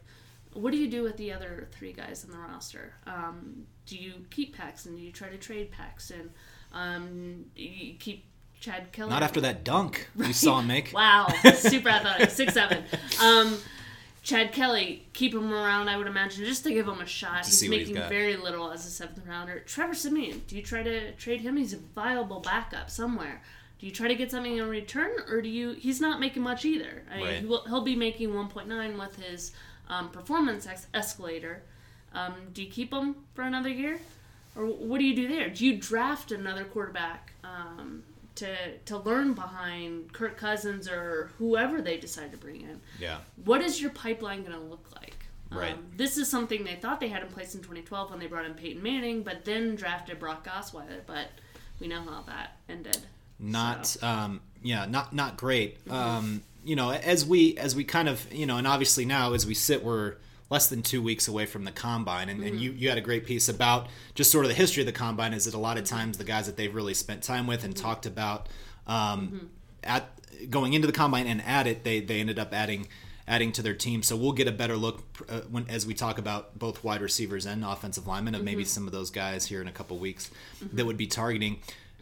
what 0.53 0.71
do 0.71 0.77
you 0.77 0.88
do 0.89 1.03
with 1.03 1.17
the 1.17 1.33
other 1.33 1.67
three 1.73 1.91
guys 1.91 2.23
on 2.23 2.31
the 2.31 2.38
roster? 2.38 2.93
Um, 3.05 3.65
do 3.85 3.97
you 3.97 4.13
keep 4.29 4.55
Paxton? 4.55 4.95
Do 4.95 5.01
you 5.01 5.11
try 5.11 5.27
to 5.29 5.38
trade 5.38 5.71
Paxton? 5.71 6.29
Um, 6.73 7.45
you 7.55 7.95
keep 7.99 8.25
Chad 8.59 8.91
Kelly. 8.91 9.09
Not 9.09 9.23
after 9.23 9.41
that 9.41 9.63
dunk 9.63 10.07
you 10.17 10.33
saw 10.33 10.59
him 10.59 10.67
make. 10.75 10.91
Wow, 10.93 11.27
super 11.55 11.89
athletic, 11.89 12.29
six 12.29 12.53
seven. 12.59 12.83
Um, 13.21 13.57
Chad 14.23 14.51
Kelly, 14.51 15.07
keep 15.13 15.33
him 15.33 15.51
around. 15.51 15.89
I 15.89 15.97
would 15.97 16.05
imagine 16.07 16.45
just 16.45 16.63
to 16.65 16.71
give 16.71 16.87
him 16.87 17.01
a 17.01 17.05
shot. 17.07 17.45
he's 17.45 17.59
he's 17.59 17.69
making 17.69 17.95
got. 17.95 18.09
very 18.09 18.37
little 18.37 18.71
as 18.71 18.85
a 18.85 18.89
seventh 18.89 19.25
rounder. 19.27 19.59
Trevor 19.61 19.95
Siemian, 19.95 20.43
do 20.47 20.55
you 20.55 20.61
try 20.61 20.83
to 20.83 21.11
trade 21.13 21.41
him? 21.41 21.57
He's 21.57 21.73
a 21.73 21.77
viable 21.77 22.39
backup 22.39 22.89
somewhere. 22.89 23.41
Do 23.79 23.87
you 23.87 23.91
try 23.91 24.07
to 24.07 24.13
get 24.15 24.29
something 24.29 24.57
in 24.57 24.69
return, 24.69 25.09
or 25.27 25.41
do 25.41 25.49
you? 25.49 25.71
He's 25.71 25.99
not 25.99 26.19
making 26.19 26.43
much 26.43 26.65
either. 26.65 27.01
I 27.11 27.15
mean, 27.17 27.25
Right. 27.25 27.39
he 27.39 27.45
will, 27.47 27.63
he'll 27.65 27.81
be 27.83 27.95
making 27.95 28.29
1.9 28.29 28.99
with 28.99 29.15
his 29.15 29.53
um, 29.89 30.09
performance 30.09 30.67
ex- 30.67 30.85
escalator. 30.93 31.63
Um, 32.13 32.33
do 32.53 32.61
you 32.63 32.69
keep 32.69 32.93
him 32.93 33.15
for 33.33 33.41
another 33.41 33.69
year, 33.69 33.97
or 34.55 34.65
what 34.65 35.00
do 35.00 35.05
you 35.05 35.15
do 35.15 35.27
there? 35.27 35.50
Do 35.50 35.65
you 35.65 35.77
draft 35.77 36.31
another 36.31 36.63
quarterback 36.65 37.34
um, 37.43 38.03
to 38.36 38.48
to 38.86 38.98
learn 38.98 39.34
behind 39.34 40.13
Kirk 40.13 40.38
Cousins 40.38 40.88
or 40.89 41.31
whoever 41.38 41.81
they 41.81 41.98
decide 41.98 42.31
to 42.31 42.38
bring 42.38 42.62
in? 42.62 42.81
Yeah. 43.00 43.20
What 43.46 43.62
is 43.62 43.81
your 43.81 43.91
pipeline 43.91 44.43
going 44.43 44.58
to 44.58 44.65
look 44.65 44.88
like? 44.96 45.15
Right. 45.51 45.74
Um, 45.74 45.86
this 45.98 46.17
is 46.17 46.29
something 46.29 46.63
they 46.63 46.75
thought 46.75 47.00
they 47.01 47.09
had 47.09 47.24
in 47.24 47.27
place 47.29 47.55
in 47.55 47.61
2012 47.61 48.09
when 48.11 48.20
they 48.20 48.27
brought 48.27 48.46
in 48.46 48.53
Peyton 48.53 48.81
Manning, 48.81 49.22
but 49.24 49.44
then 49.44 49.75
drafted 49.75 50.18
Brock 50.20 50.48
Osweiler. 50.48 51.01
But 51.05 51.27
we 51.79 51.87
know 51.87 52.01
how 52.03 52.22
that 52.27 52.57
ended. 52.70 53.00
Not 53.40 53.85
So- 53.87 54.07
um 54.07 54.42
yeah, 54.64 54.85
not 54.85 55.14
not 55.14 55.35
great. 55.37 55.83
Mm-hmm. 55.85 55.94
Um 55.94 56.44
you 56.64 56.75
know, 56.75 56.92
as 56.92 57.25
we 57.25 57.57
as 57.57 57.75
we 57.75 57.83
kind 57.83 58.07
of, 58.07 58.31
you 58.31 58.46
know, 58.46 58.57
and 58.57 58.68
obviously 58.68 59.03
now 59.03 59.33
as 59.33 59.46
we 59.46 59.53
sit 59.55 59.83
we're 59.83 60.16
less 60.51 60.68
than 60.68 60.83
two 60.83 61.01
weeks 61.01 61.27
away 61.27 61.46
from 61.48 61.64
the 61.64 61.72
combine. 61.72 62.29
And, 62.29 62.44
and 62.44 62.51
Mm-hmm. 62.53 62.61
you, 62.64 62.72
you 62.74 62.90
had 62.90 62.98
a 63.00 63.01
great 63.01 63.25
piece 63.25 63.50
about 63.50 63.87
just 64.14 64.29
sort 64.31 64.46
of 64.46 64.50
the 64.50 64.55
history 64.55 64.81
of 64.83 64.87
the 64.87 64.92
combine 64.92 65.33
is 65.33 65.46
that 65.46 65.55
a 65.55 65.57
lot 65.57 65.77
Mm-hmm. 65.77 65.83
of 65.83 65.90
times 65.90 66.18
the 66.20 66.24
guys 66.25 66.46
that 66.46 66.57
they've 66.57 66.75
really 66.75 66.94
spent 66.94 67.24
time 67.24 67.48
with 67.48 67.64
and 67.64 67.75
talked 67.75 68.05
about 68.05 68.48
um, 68.85 69.50
at 69.83 70.07
going 70.50 70.74
into 70.74 70.85
the 70.87 70.94
combine 70.94 71.25
and 71.27 71.42
at 71.46 71.66
it 71.68 71.83
they, 71.83 72.00
they 72.01 72.20
ended 72.20 72.37
up 72.37 72.53
adding 72.53 72.87
adding 73.27 73.51
to 73.53 73.61
their 73.61 73.75
team. 73.75 74.03
So 74.03 74.18
we'll 74.18 74.33
get 74.33 74.48
a 74.48 74.51
better 74.51 74.75
look 74.75 75.03
uh, 75.29 75.42
when 75.50 75.66
as 75.70 75.85
we 75.85 75.94
talk 75.94 76.18
about 76.18 76.57
both 76.59 76.83
wide 76.83 77.01
receivers 77.01 77.46
and 77.46 77.64
offensive 77.64 78.05
linemen 78.05 78.35
of 78.35 78.44
maybe 78.44 78.66
some 78.66 78.87
of 78.87 78.92
those 78.92 79.09
guys 79.11 79.46
here 79.46 79.61
in 79.61 79.68
a 79.68 79.72
couple 79.72 79.98
weeks 80.00 80.29
that 80.74 80.85
would 80.85 80.98
be 80.98 81.07
targeting 81.07 81.59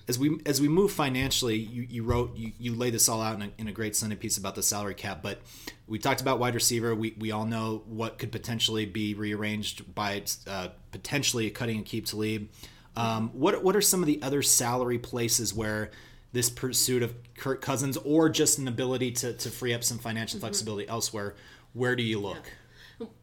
as 0.10 0.18
we 0.18 0.40
as 0.48 0.60
we 0.60 0.68
move 0.68 0.92
financially, 0.92 1.56
you, 1.56 1.86
you 1.88 2.04
wrote 2.04 2.36
you, 2.36 2.52
you 2.60 2.74
laid 2.74 2.96
this 2.96 3.08
all 3.08 3.22
out 3.22 3.36
in 3.36 3.44
a, 3.44 3.52
in 3.60 3.68
a 3.68 3.72
great 3.72 3.96
Sunday 3.96 4.16
piece 4.16 4.38
about 4.38 4.56
the 4.56 4.64
salary 4.64 4.96
cap. 4.96 5.22
But 5.22 5.40
we 5.88 6.00
talked 6.00 6.20
about 6.20 6.40
wide 6.40 6.56
receiver. 6.56 6.96
We, 6.96 7.16
we 7.20 7.32
all 7.32 7.46
know 7.46 7.84
what 7.86 8.18
could 8.18 8.32
potentially 8.32 8.88
be 8.88 9.14
rearranged 9.14 9.94
by 9.94 10.24
uh, 10.48 10.70
potentially 10.92 11.50
cutting 11.52 11.78
and 11.78 11.86
keep 11.86 12.08
Talib. 12.08 12.50
Um, 12.96 13.30
what 13.34 13.64
what 13.64 13.76
are 13.76 13.82
some 13.82 14.02
of 14.02 14.08
the 14.08 14.20
other 14.24 14.42
salary 14.42 14.98
places 14.98 15.54
where 15.54 15.92
this 16.34 16.50
pursuit 16.50 17.04
of 17.04 17.14
Kirk 17.36 17.62
Cousins 17.62 17.96
or 17.98 18.30
just 18.30 18.58
an 18.58 18.68
ability 18.68 19.12
to, 19.12 19.34
to 19.34 19.52
free 19.52 19.76
up 19.76 19.84
some 19.84 20.00
financial 20.00 20.40
flexibility 20.40 20.88
elsewhere? 20.88 21.36
Where 21.74 21.96
do 21.96 22.02
you 22.02 22.20
look? 22.20 22.52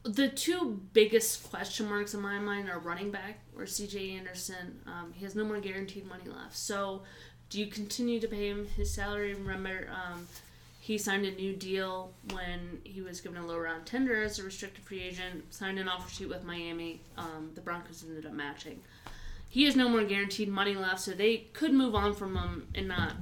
The 0.05 0.29
two 0.29 0.81
biggest 0.93 1.51
question 1.51 1.89
marks 1.89 2.15
in 2.15 2.21
my 2.21 2.39
mind 2.39 2.71
are 2.71 2.79
running 2.79 3.11
back 3.11 3.41
or 3.57 3.65
CJ 3.65 4.17
Anderson. 4.17 4.81
Um, 4.87 5.13
he 5.15 5.25
has 5.25 5.35
no 5.35 5.45
more 5.45 5.61
guaranteed 5.61 6.07
money 6.07 6.25
left. 6.27 6.57
So, 6.57 7.03
do 7.51 7.61
you 7.61 7.67
continue 7.67 8.19
to 8.21 8.27
pay 8.29 8.49
him 8.49 8.67
his 8.77 8.91
salary? 8.93 9.35
Remember, 9.35 9.89
um, 9.93 10.27
he 10.81 10.97
signed 10.97 11.27
a 11.27 11.33
new 11.33 11.53
deal 11.55 12.13
when 12.33 12.81
he 12.85 13.03
was 13.03 13.21
given 13.21 13.37
a 13.39 13.47
low 13.47 13.59
round 13.59 13.85
tender 13.87 14.23
as 14.23 14.39
a 14.39 14.45
restricted 14.45 14.83
free 14.85 15.03
agent, 15.03 15.53
signed 15.53 15.79
an 15.79 15.89
offer 15.89 16.09
sheet 16.09 16.29
with 16.29 16.45
Miami. 16.45 17.01
Um, 17.19 17.51
the 17.55 17.61
Broncos 17.61 18.03
ended 18.07 18.25
up 18.25 18.33
matching. 18.33 18.81
He 19.49 19.65
has 19.65 19.77
no 19.77 19.89
more 19.89 20.05
guaranteed 20.05 20.49
money 20.49 20.75
left, 20.75 21.01
so 21.01 21.11
they 21.13 21.39
could 21.53 21.73
move 21.73 21.95
on 21.95 22.15
from 22.15 22.37
him 22.37 22.67
and 22.75 22.89
not 22.89 23.15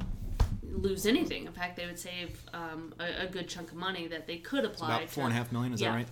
lose 0.62 1.06
anything. 1.06 1.46
In 1.46 1.52
fact, 1.52 1.76
they 1.76 1.86
would 1.86 1.98
save 1.98 2.42
um, 2.52 2.94
a, 2.98 3.24
a 3.24 3.26
good 3.26 3.48
chunk 3.48 3.70
of 3.70 3.76
money 3.76 4.06
that 4.08 4.26
they 4.26 4.36
could 4.38 4.64
apply. 4.64 4.96
About 4.96 5.10
four 5.10 5.24
and 5.24 5.32
a 5.32 5.36
half 5.36 5.50
million, 5.52 5.72
is 5.72 5.80
Yeah. 5.80 5.90
that 5.90 5.96
right? 5.96 6.08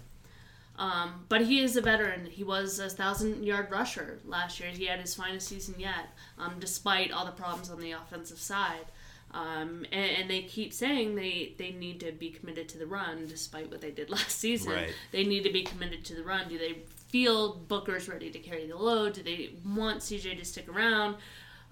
Um, 0.77 1.27
but 1.29 1.43
he 1.43 1.61
is 1.61 1.77
a 1.77 1.83
veteran. 1.83 2.27
He 2.27 2.45
was 2.45 2.79
a 2.79 2.89
thousand 2.89 3.45
yard 3.45 3.71
rusher 3.71 4.21
last 4.25 4.59
year. 4.59 4.71
He 4.71 4.87
had 4.87 5.01
his 5.01 5.15
finest 5.15 5.49
season 5.49 5.75
yet, 5.79 6.09
um, 6.39 6.55
despite 6.59 7.13
all 7.13 7.27
the 7.27 7.33
problems 7.33 7.71
on 7.71 7.81
the 7.81 7.93
offensive 7.93 8.39
side. 8.39 8.87
Um, 9.33 9.87
and, 9.93 10.11
and 10.19 10.31
they 10.31 10.43
keep 10.43 10.73
saying 10.73 11.15
they, 11.15 11.55
they 11.59 11.71
need 11.71 12.01
to 12.01 12.13
be 12.13 12.31
committed 12.31 12.69
to 12.71 12.79
the 12.79 12.87
run, 12.87 13.27
despite 13.27 13.71
what 13.71 13.81
they 13.81 13.91
did 13.91 14.11
last 14.11 14.39
season. 14.39 14.73
Right. 14.73 14.95
They 15.11 15.25
need 15.25 15.45
to 15.45 15.53
be 15.53 15.63
committed 15.63 16.05
to 16.07 16.15
the 16.15 16.23
run. 16.23 16.49
Do 16.49 16.59
they 16.59 16.79
feel 17.09 17.55
Booker's 17.55 18.09
ready 18.09 18.31
to 18.31 18.39
carry 18.39 18.67
the 18.67 18.77
load? 18.77 19.15
Do 19.15 19.23
they 19.23 19.51
want 19.75 20.01
CJ 20.01 20.39
to 20.39 20.45
stick 20.45 20.69
around? 20.69 21.17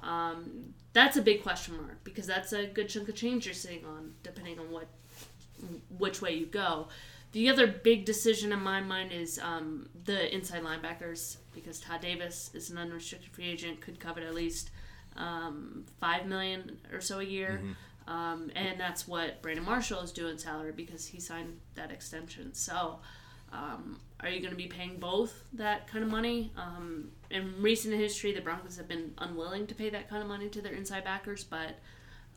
Um, 0.02 0.74
that's 0.92 1.16
a 1.16 1.22
big 1.22 1.42
question 1.42 1.76
mark 1.76 2.02
because 2.04 2.26
that's 2.26 2.52
a 2.52 2.66
good 2.66 2.88
chunk 2.88 3.08
of 3.08 3.14
change 3.14 3.44
you're 3.44 3.54
sitting 3.54 3.84
on, 3.84 4.14
depending 4.22 4.58
on 4.58 4.70
what 4.70 4.86
which 5.98 6.22
way 6.22 6.32
you 6.32 6.46
go. 6.46 6.88
The 7.32 7.48
other 7.48 7.66
big 7.68 8.04
decision 8.04 8.52
in 8.52 8.60
my 8.60 8.80
mind 8.80 9.12
is 9.12 9.38
um, 9.38 9.88
the 10.04 10.34
inside 10.34 10.62
linebackers 10.62 11.36
because 11.54 11.78
Todd 11.80 12.00
Davis 12.00 12.50
is 12.54 12.70
an 12.70 12.78
unrestricted 12.78 13.30
free 13.30 13.48
agent, 13.48 13.80
could 13.80 14.00
covet 14.00 14.24
at 14.24 14.34
least 14.34 14.70
um, 15.16 15.84
five 16.00 16.26
million 16.26 16.78
or 16.92 17.00
so 17.00 17.20
a 17.20 17.24
year, 17.24 17.60
um, 18.08 18.50
and 18.56 18.80
that's 18.80 19.06
what 19.06 19.42
Brandon 19.42 19.64
Marshall 19.64 20.00
is 20.00 20.10
doing 20.12 20.38
salary 20.38 20.72
because 20.72 21.06
he 21.06 21.20
signed 21.20 21.58
that 21.74 21.90
extension. 21.92 22.52
So, 22.54 22.98
um, 23.52 24.00
are 24.20 24.28
you 24.28 24.40
going 24.40 24.50
to 24.52 24.56
be 24.56 24.66
paying 24.66 24.98
both 24.98 25.44
that 25.52 25.86
kind 25.86 26.04
of 26.04 26.10
money? 26.10 26.52
Um, 26.56 27.10
in 27.30 27.54
recent 27.62 27.94
history, 27.94 28.32
the 28.32 28.40
Broncos 28.40 28.76
have 28.76 28.88
been 28.88 29.12
unwilling 29.18 29.66
to 29.68 29.74
pay 29.74 29.90
that 29.90 30.08
kind 30.08 30.22
of 30.22 30.28
money 30.28 30.48
to 30.48 30.60
their 30.62 30.72
inside 30.72 31.04
backers, 31.04 31.44
but 31.44 31.78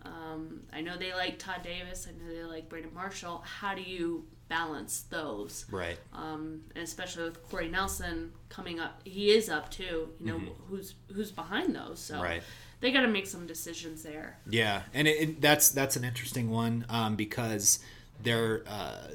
um, 0.06 0.62
I 0.72 0.82
know 0.82 0.98
they 0.98 1.14
like 1.14 1.40
Todd 1.40 1.62
Davis. 1.64 2.08
I 2.08 2.12
know 2.12 2.34
they 2.34 2.44
like 2.44 2.70
Brandon 2.70 2.94
Marshall. 2.94 3.44
How 3.46 3.74
do 3.74 3.82
you 3.82 4.26
balance 4.58 5.06
those? 5.10 5.66
Right. 5.72 5.98
Um, 6.14 6.62
and 6.76 6.84
especially 6.84 7.24
with 7.24 7.42
Corey 7.50 7.70
Nelson 7.70 8.32
coming 8.50 8.80
up, 8.80 9.02
he 9.04 9.32
is 9.32 9.50
up 9.50 9.72
too. 9.72 10.10
You 10.20 10.26
know 10.28 10.40
who's 10.70 10.94
who's 11.14 11.32
behind 11.32 11.76
those. 11.76 12.00
So 12.00 12.14
Mm-hmm. 12.16 12.24
Right. 12.24 12.44
they 12.82 12.92
got 12.92 13.02
to 13.02 13.08
make 13.08 13.28
some 13.28 13.48
decisions 13.48 14.04
there. 14.04 14.38
Yeah, 14.50 14.84
and 14.94 15.08
it, 15.08 15.18
it, 15.24 15.42
that's 15.42 15.70
that's 15.70 15.96
an 15.96 16.04
interesting 16.04 16.52
one 16.52 16.86
um, 16.90 17.16
because 17.16 17.80
there 18.22 18.64
uh, 18.68 19.08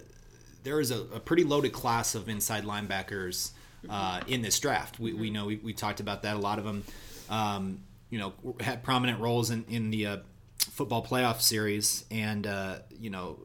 there 0.65 0.81
is 0.81 0.91
a, 0.91 1.01
a 1.15 1.21
pretty 1.21 1.45
loaded 1.45 1.73
class 1.73 2.15
of 2.15 2.29
inside 2.29 2.65
linebackers 2.65 3.53
uh, 3.89 4.21
in 4.27 4.43
this 4.43 4.59
draft. 4.59 4.99
We, 4.99 5.13
we 5.13 5.31
know 5.31 5.47
we, 5.47 5.57
we 5.57 5.73
talked 5.73 6.01
about 6.01 6.23
that. 6.23 6.35
A 6.35 6.41
lot 6.41 6.59
of 6.59 6.65
them, 6.65 6.83
um, 7.31 7.81
you 8.11 8.19
know, 8.19 8.33
had 8.61 8.83
prominent 8.83 9.21
roles 9.21 9.51
in 9.51 9.65
in 9.69 9.91
the 9.91 10.07
uh, 10.07 10.17
football 10.59 11.05
playoff 11.05 11.41
series, 11.41 12.05
and 12.11 12.45
uh, 12.47 12.79
you 13.01 13.11
know, 13.11 13.39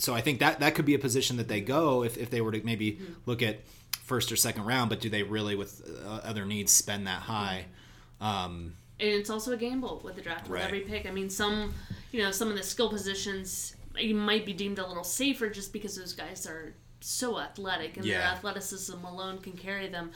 so 0.00 0.14
I 0.14 0.20
think 0.20 0.40
that 0.40 0.60
that 0.60 0.74
could 0.74 0.84
be 0.86 0.94
a 0.94 0.98
position 0.98 1.36
that 1.36 1.48
they 1.48 1.60
go 1.60 2.02
if 2.04 2.16
if 2.16 2.30
they 2.30 2.40
were 2.40 2.52
to 2.52 2.60
maybe 2.64 2.98
look 3.26 3.42
at 3.42 3.60
first 4.04 4.32
or 4.32 4.36
second 4.36 4.64
round, 4.64 4.90
but 4.90 5.00
do 5.00 5.08
they 5.08 5.22
really, 5.22 5.54
with 5.54 5.88
uh, 6.04 6.20
other 6.24 6.44
needs, 6.44 6.72
spend 6.72 7.06
that 7.06 7.22
high? 7.22 7.66
Um, 8.20 8.74
and 8.98 9.08
it's 9.10 9.30
also 9.30 9.52
a 9.52 9.56
gamble 9.56 10.00
with 10.04 10.16
the 10.16 10.22
draft 10.22 10.42
with 10.48 10.52
Right. 10.60 10.64
every 10.64 10.80
pick. 10.80 11.06
I 11.06 11.10
mean, 11.10 11.30
some 11.30 11.74
you 12.12 12.22
know 12.22 12.30
some 12.32 12.48
of 12.48 12.56
the 12.56 12.62
skill 12.62 12.88
positions 12.90 13.76
you 13.98 14.14
might 14.14 14.46
be 14.46 14.52
deemed 14.52 14.78
a 14.78 14.86
little 14.86 15.04
safer 15.04 15.48
just 15.50 15.72
because 15.72 15.96
those 15.96 16.12
guys 16.12 16.46
are 16.46 16.74
so 17.00 17.38
athletic 17.40 17.96
and 17.96 18.06
their 18.06 18.20
athleticism 18.20 19.04
alone 19.04 19.38
can 19.38 19.52
carry 19.52 19.88
them. 19.88 20.10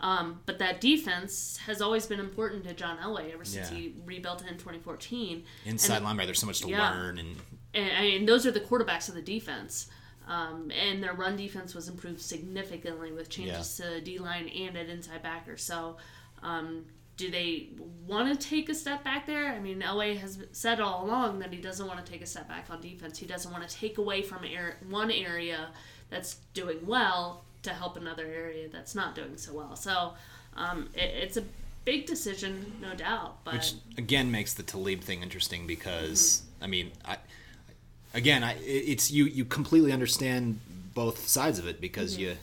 Um, 0.00 0.40
but 0.46 0.60
that 0.60 0.80
defense 0.80 1.56
has 1.66 1.82
always 1.82 2.06
been 2.06 2.20
important 2.20 2.62
to 2.64 2.72
John 2.74 2.98
Elway 2.98 3.32
ever 3.34 3.44
since 3.44 3.70
Yeah. 3.70 3.76
he 3.76 3.94
rebuilt 4.06 4.42
it 4.42 4.48
in 4.48 4.54
2014. 4.56 5.44
inside 5.64 5.96
And- 5.96 6.06
linebacker, 6.06 6.26
there's 6.26 6.38
so 6.38 6.46
much 6.46 6.60
to 6.60 6.68
Yeah. 6.68 6.88
learn, 6.92 7.18
and 7.18 7.36
and, 7.74 7.90
I 7.96 8.02
mean, 8.02 8.26
those 8.26 8.46
are 8.46 8.50
the 8.50 8.60
quarterbacks 8.60 9.08
of 9.08 9.14
the 9.14 9.22
defense. 9.22 9.88
Um, 10.26 10.70
and 10.78 11.02
their 11.02 11.14
run 11.14 11.36
defense 11.36 11.74
was 11.74 11.88
improved 11.88 12.20
significantly 12.20 13.12
with 13.12 13.30
changes 13.30 13.76
to 13.78 14.00
D 14.02 14.18
line 14.18 14.48
and 14.48 14.76
at 14.76 14.88
inside 14.88 15.22
backer. 15.22 15.56
So, 15.56 15.96
um, 16.42 16.84
do 17.16 17.30
they 17.30 17.70
want 18.06 18.38
to 18.38 18.48
take 18.48 18.68
a 18.68 18.74
step 18.74 19.02
back 19.02 19.26
there? 19.26 19.46
I 19.52 19.58
mean, 19.58 19.80
Elway 19.80 20.18
has 20.18 20.38
said 20.52 20.80
all 20.80 21.04
along 21.04 21.38
that 21.40 21.52
he 21.52 21.60
doesn't 21.60 21.86
want 21.86 22.04
to 22.04 22.12
take 22.12 22.22
a 22.22 22.26
step 22.26 22.46
back 22.46 22.66
on 22.70 22.80
defense. 22.80 23.18
He 23.18 23.26
doesn't 23.26 23.50
want 23.50 23.66
to 23.66 23.74
take 23.74 23.98
away 23.98 24.22
from 24.22 24.44
one 24.88 25.10
area 25.10 25.68
that's 26.10 26.36
doing 26.54 26.78
well 26.86 27.44
to 27.62 27.70
help 27.70 27.96
another 27.96 28.26
area 28.26 28.68
that's 28.68 28.94
not 28.94 29.14
doing 29.14 29.36
so 29.36 29.54
well. 29.54 29.76
So, 29.76 30.12
um, 30.56 30.90
it, 30.94 31.10
it's 31.22 31.36
a 31.38 31.44
big 31.84 32.04
decision, 32.06 32.72
no 32.82 32.94
doubt. 32.94 33.42
But 33.44 33.54
which 33.54 33.74
again 33.96 34.30
makes 34.30 34.52
the 34.52 34.62
Talib 34.62 35.00
thing 35.00 35.22
interesting 35.22 35.66
because 35.66 36.42
I 36.60 36.66
mean, 36.66 36.92
I 37.04 37.16
again, 38.14 38.42
I 38.44 38.54
it's 38.64 39.10
you 39.10 39.24
you 39.24 39.44
completely 39.44 39.92
understand 39.92 40.60
both 40.94 41.28
sides 41.28 41.58
of 41.58 41.66
it 41.66 41.80
because 41.80 42.16
you 42.18 42.36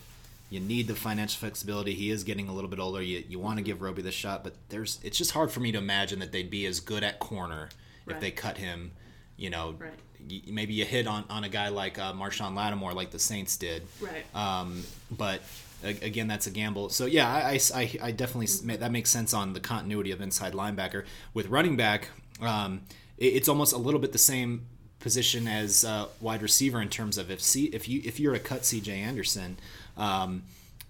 you 0.49 0.59
need 0.59 0.87
the 0.87 0.95
financial 0.95 1.39
flexibility. 1.39 1.93
He 1.93 2.09
is 2.11 2.23
getting 2.23 2.47
a 2.47 2.53
little 2.53 2.69
bit 2.69 2.79
older. 2.79 3.01
You 3.01 3.23
you 3.27 3.39
want 3.39 3.57
to 3.57 3.63
give 3.63 3.81
Roby 3.81 4.01
the 4.01 4.11
shot, 4.11 4.43
but 4.43 4.53
there's 4.69 4.99
it's 5.03 5.17
just 5.17 5.31
hard 5.31 5.51
for 5.51 5.59
me 5.59 5.71
to 5.71 5.77
imagine 5.77 6.19
that 6.19 6.31
they'd 6.31 6.49
be 6.49 6.65
as 6.65 6.79
good 6.79 7.03
at 7.03 7.19
corner 7.19 7.69
if 8.07 8.19
they 8.19 8.31
cut 8.31 8.57
him. 8.57 8.91
You 9.37 9.49
know, 9.49 9.75
Right. 9.77 9.91
y- 10.29 10.41
maybe 10.47 10.73
you 10.75 10.85
hit 10.85 11.07
on, 11.07 11.25
on 11.29 11.43
a 11.43 11.49
guy 11.49 11.67
like 11.67 11.99
uh, 11.99 12.13
Marshon 12.13 12.55
Lattimore, 12.55 12.93
like 12.93 13.11
the 13.11 13.19
Saints 13.19 13.57
did. 13.57 13.83
right. 13.99 14.23
Um, 14.33 14.83
but 15.11 15.41
a- 15.83 15.89
again, 16.05 16.27
that's 16.29 16.47
a 16.47 16.51
gamble. 16.51 16.87
So 16.89 17.05
yeah, 17.05 17.27
I, 17.27 17.59
I- 17.73 17.79
I- 17.81 17.97
I 18.01 18.11
definitely 18.11 18.45
s- 18.45 18.59
that 18.61 18.91
makes 18.93 19.09
sense 19.09 19.33
on 19.33 19.51
the 19.51 19.59
continuity 19.59 20.11
of 20.11 20.21
inside 20.21 20.53
linebacker 20.53 21.03
with 21.33 21.47
running 21.47 21.75
back. 21.75 22.09
Um, 22.39 22.83
it- 23.17 23.33
it's 23.33 23.49
almost 23.49 23.73
a 23.73 23.77
little 23.77 23.99
bit 23.99 24.13
the 24.13 24.17
same 24.17 24.67
position 25.05 25.47
as 25.47 25.85
uh, 25.85 26.07
wide 26.19 26.41
receiver 26.41 26.81
in 26.81 26.89
terms 26.89 27.19
of 27.19 27.29
if 27.29 27.39
C, 27.39 27.65
if 27.65 27.87
you 27.87 28.01
if 28.03 28.19
you're 28.19 28.33
a 28.33 28.39
cut 28.39 28.65
C.J. 28.65 28.91
Anderson, 28.91 29.55
um, 29.97 30.41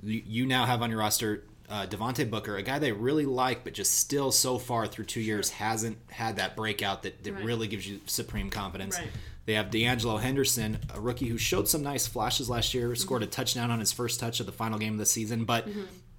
you, 0.02 0.24
you 0.26 0.46
now 0.46 0.66
have 0.66 0.82
on 0.82 0.90
your 0.90 1.00
roster. 1.00 1.44
Uh, 1.68 1.86
Devontae 1.88 2.30
Booker, 2.30 2.56
a 2.58 2.62
guy 2.62 2.78
they 2.78 2.92
really 2.92 3.26
like, 3.26 3.64
but 3.64 3.74
just 3.74 3.96
still 3.98 4.32
so 4.32 4.60
far 4.60 4.86
through 4.86 5.06
two 5.06 5.20
years 5.20 5.50
hasn't 5.50 5.98
had 6.12 6.36
that 6.38 6.56
breakout 6.56 7.02
that, 7.04 7.24
that 7.24 7.34
Right. 7.34 7.44
really 7.44 7.68
gives 7.68 7.88
you 7.90 8.00
supreme 8.06 8.52
confidence. 8.52 9.00
Right. 9.00 9.08
They 9.48 9.54
have 9.56 9.72
De'Angelo 9.72 10.22
Henderson, 10.22 10.78
a 10.94 11.02
rookie 11.02 11.28
who 11.28 11.40
showed 11.40 11.68
some 11.68 11.82
nice 11.82 12.06
flashes 12.06 12.52
last 12.52 12.76
year, 12.76 12.94
scored 12.94 13.24
Mm-hmm. 13.24 13.30
a 13.30 13.32
touchdown 13.32 13.72
on 13.72 13.80
his 13.80 13.92
first 13.92 14.20
touch 14.20 14.40
of 14.40 14.46
the 14.46 14.52
final 14.52 14.78
game 14.78 14.94
of 14.94 15.00
the 15.00 15.08
season, 15.08 15.44
but 15.44 15.68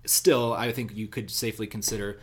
still, 0.05 0.53
I 0.53 0.73
think 0.73 0.97
you 0.97 1.07
could 1.07 1.31
safely 1.31 1.69
consider 1.69 2.19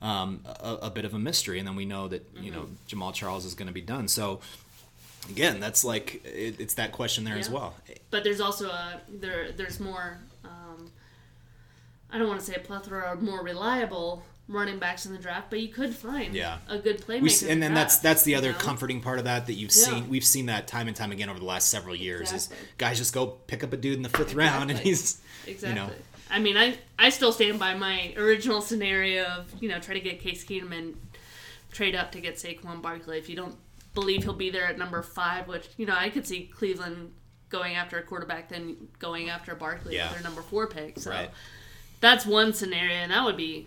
um, 0.00 0.44
a, 0.46 0.74
a 0.82 0.90
bit 0.90 1.04
of 1.04 1.14
a 1.14 1.18
mystery. 1.18 1.58
And 1.58 1.66
then 1.66 1.74
we 1.74 1.84
know 1.84 2.06
that 2.06 2.28
you 2.40 2.52
know 2.52 2.62
Mm-hmm. 2.62 3.02
Jamaal 3.02 3.12
Charles 3.12 3.44
is 3.44 3.54
going 3.54 3.66
to 3.66 3.74
be 3.74 3.80
done. 3.82 4.06
So 4.06 4.38
again, 5.28 5.60
that's 5.60 5.84
like 5.84 6.24
it, 6.24 6.60
it's 6.60 6.74
that 6.74 6.92
question 6.92 7.24
there 7.24 7.36
as 7.36 7.50
well. 7.50 7.74
but 8.10 8.24
there's 8.24 8.40
also 8.40 8.68
a 8.70 9.00
there 9.08 9.52
there's 9.52 9.78
more 9.80 10.18
um, 10.44 10.90
I 12.10 12.18
don't 12.18 12.28
want 12.28 12.40
to 12.40 12.46
say 12.46 12.54
a 12.54 12.60
plethora 12.60 13.12
of 13.12 13.22
more 13.22 13.42
reliable 13.42 14.22
running 14.50 14.78
backs 14.78 15.04
in 15.04 15.12
the 15.12 15.18
draft, 15.18 15.50
but 15.50 15.60
you 15.60 15.68
could 15.68 15.94
find 15.94 16.34
Yeah. 16.34 16.56
a 16.68 16.78
good 16.78 17.02
playmaker. 17.02 17.42
We, 17.42 17.50
and 17.50 17.62
then 17.62 17.74
that's 17.74 17.98
that's 17.98 18.22
the 18.22 18.30
you 18.30 18.36
other 18.38 18.52
know? 18.52 18.58
comforting 18.58 19.00
part 19.02 19.18
of 19.18 19.26
that 19.26 19.46
that 19.46 19.54
you've 19.54 19.74
Yeah. 19.76 19.82
seen 19.84 20.08
we've 20.08 20.24
seen 20.24 20.46
that 20.46 20.66
time 20.66 20.88
and 20.88 20.96
time 20.96 21.12
again 21.12 21.28
over 21.28 21.38
the 21.38 21.44
last 21.44 21.68
several 21.70 21.94
years 21.94 22.32
Exactly. 22.32 22.56
is 22.56 22.72
guys 22.78 22.96
just 22.98 23.12
go 23.12 23.26
pick 23.26 23.62
up 23.62 23.72
a 23.74 23.76
dude 23.76 23.96
in 23.96 24.02
the 24.02 24.08
fifth 24.08 24.34
round 24.34 24.70
and 24.70 24.78
he's 24.80 25.20
Exactly. 25.46 25.68
you 25.68 25.74
know 25.74 25.90
I 26.30 26.38
mean, 26.40 26.58
I 26.58 26.76
I 26.98 27.08
still 27.08 27.32
stand 27.32 27.58
by 27.58 27.74
my 27.74 28.12
original 28.18 28.60
scenario 28.60 29.24
of 29.24 29.46
you 29.60 29.68
know 29.68 29.78
try 29.78 29.94
to 29.94 30.00
get 30.00 30.20
Case 30.20 30.44
Keenum 30.44 30.76
and 30.76 30.94
trade 31.72 31.94
up 31.94 32.12
to 32.12 32.20
get 32.20 32.36
Saquon 32.36 32.80
Barkley 32.82 33.16
if 33.18 33.28
you 33.30 33.36
don't 33.36 33.56
believe 34.00 34.22
he'll 34.24 34.32
be 34.32 34.50
there 34.50 34.66
at 34.66 34.78
number 34.78 35.02
five, 35.02 35.48
which 35.48 35.68
you 35.76 35.86
know 35.86 35.94
I 35.96 36.08
could 36.10 36.26
see 36.26 36.50
Cleveland 36.54 37.12
going 37.48 37.74
after 37.76 37.98
a 37.98 38.02
quarterback 38.02 38.48
then 38.48 38.88
going 38.98 39.30
after 39.30 39.54
Barkley 39.54 39.94
Yeah. 39.96 40.06
with 40.08 40.14
their 40.14 40.22
number 40.22 40.42
four 40.42 40.66
pick. 40.66 40.98
So 40.98 41.10
Right. 41.10 41.30
that's 42.00 42.26
one 42.26 42.52
scenario, 42.52 42.94
and 42.94 43.10
that 43.12 43.24
would 43.24 43.36
be 43.36 43.66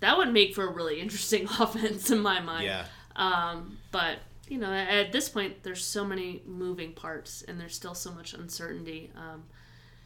that 0.00 0.18
would 0.18 0.32
make 0.32 0.54
for 0.54 0.64
a 0.68 0.72
really 0.72 1.00
interesting 1.00 1.44
offense 1.60 2.10
in 2.10 2.20
my 2.20 2.40
mind. 2.40 2.64
yeah 2.64 2.84
Um, 3.16 3.78
but 3.90 4.18
you 4.48 4.58
know, 4.58 4.70
at 4.72 5.10
this 5.10 5.28
point, 5.28 5.64
there's 5.64 5.84
so 5.84 6.04
many 6.04 6.42
moving 6.46 6.92
parts, 6.92 7.42
and 7.48 7.58
there's 7.60 7.74
still 7.74 7.94
so 7.94 8.12
much 8.12 8.32
uncertainty. 8.34 9.10
Um, 9.16 9.42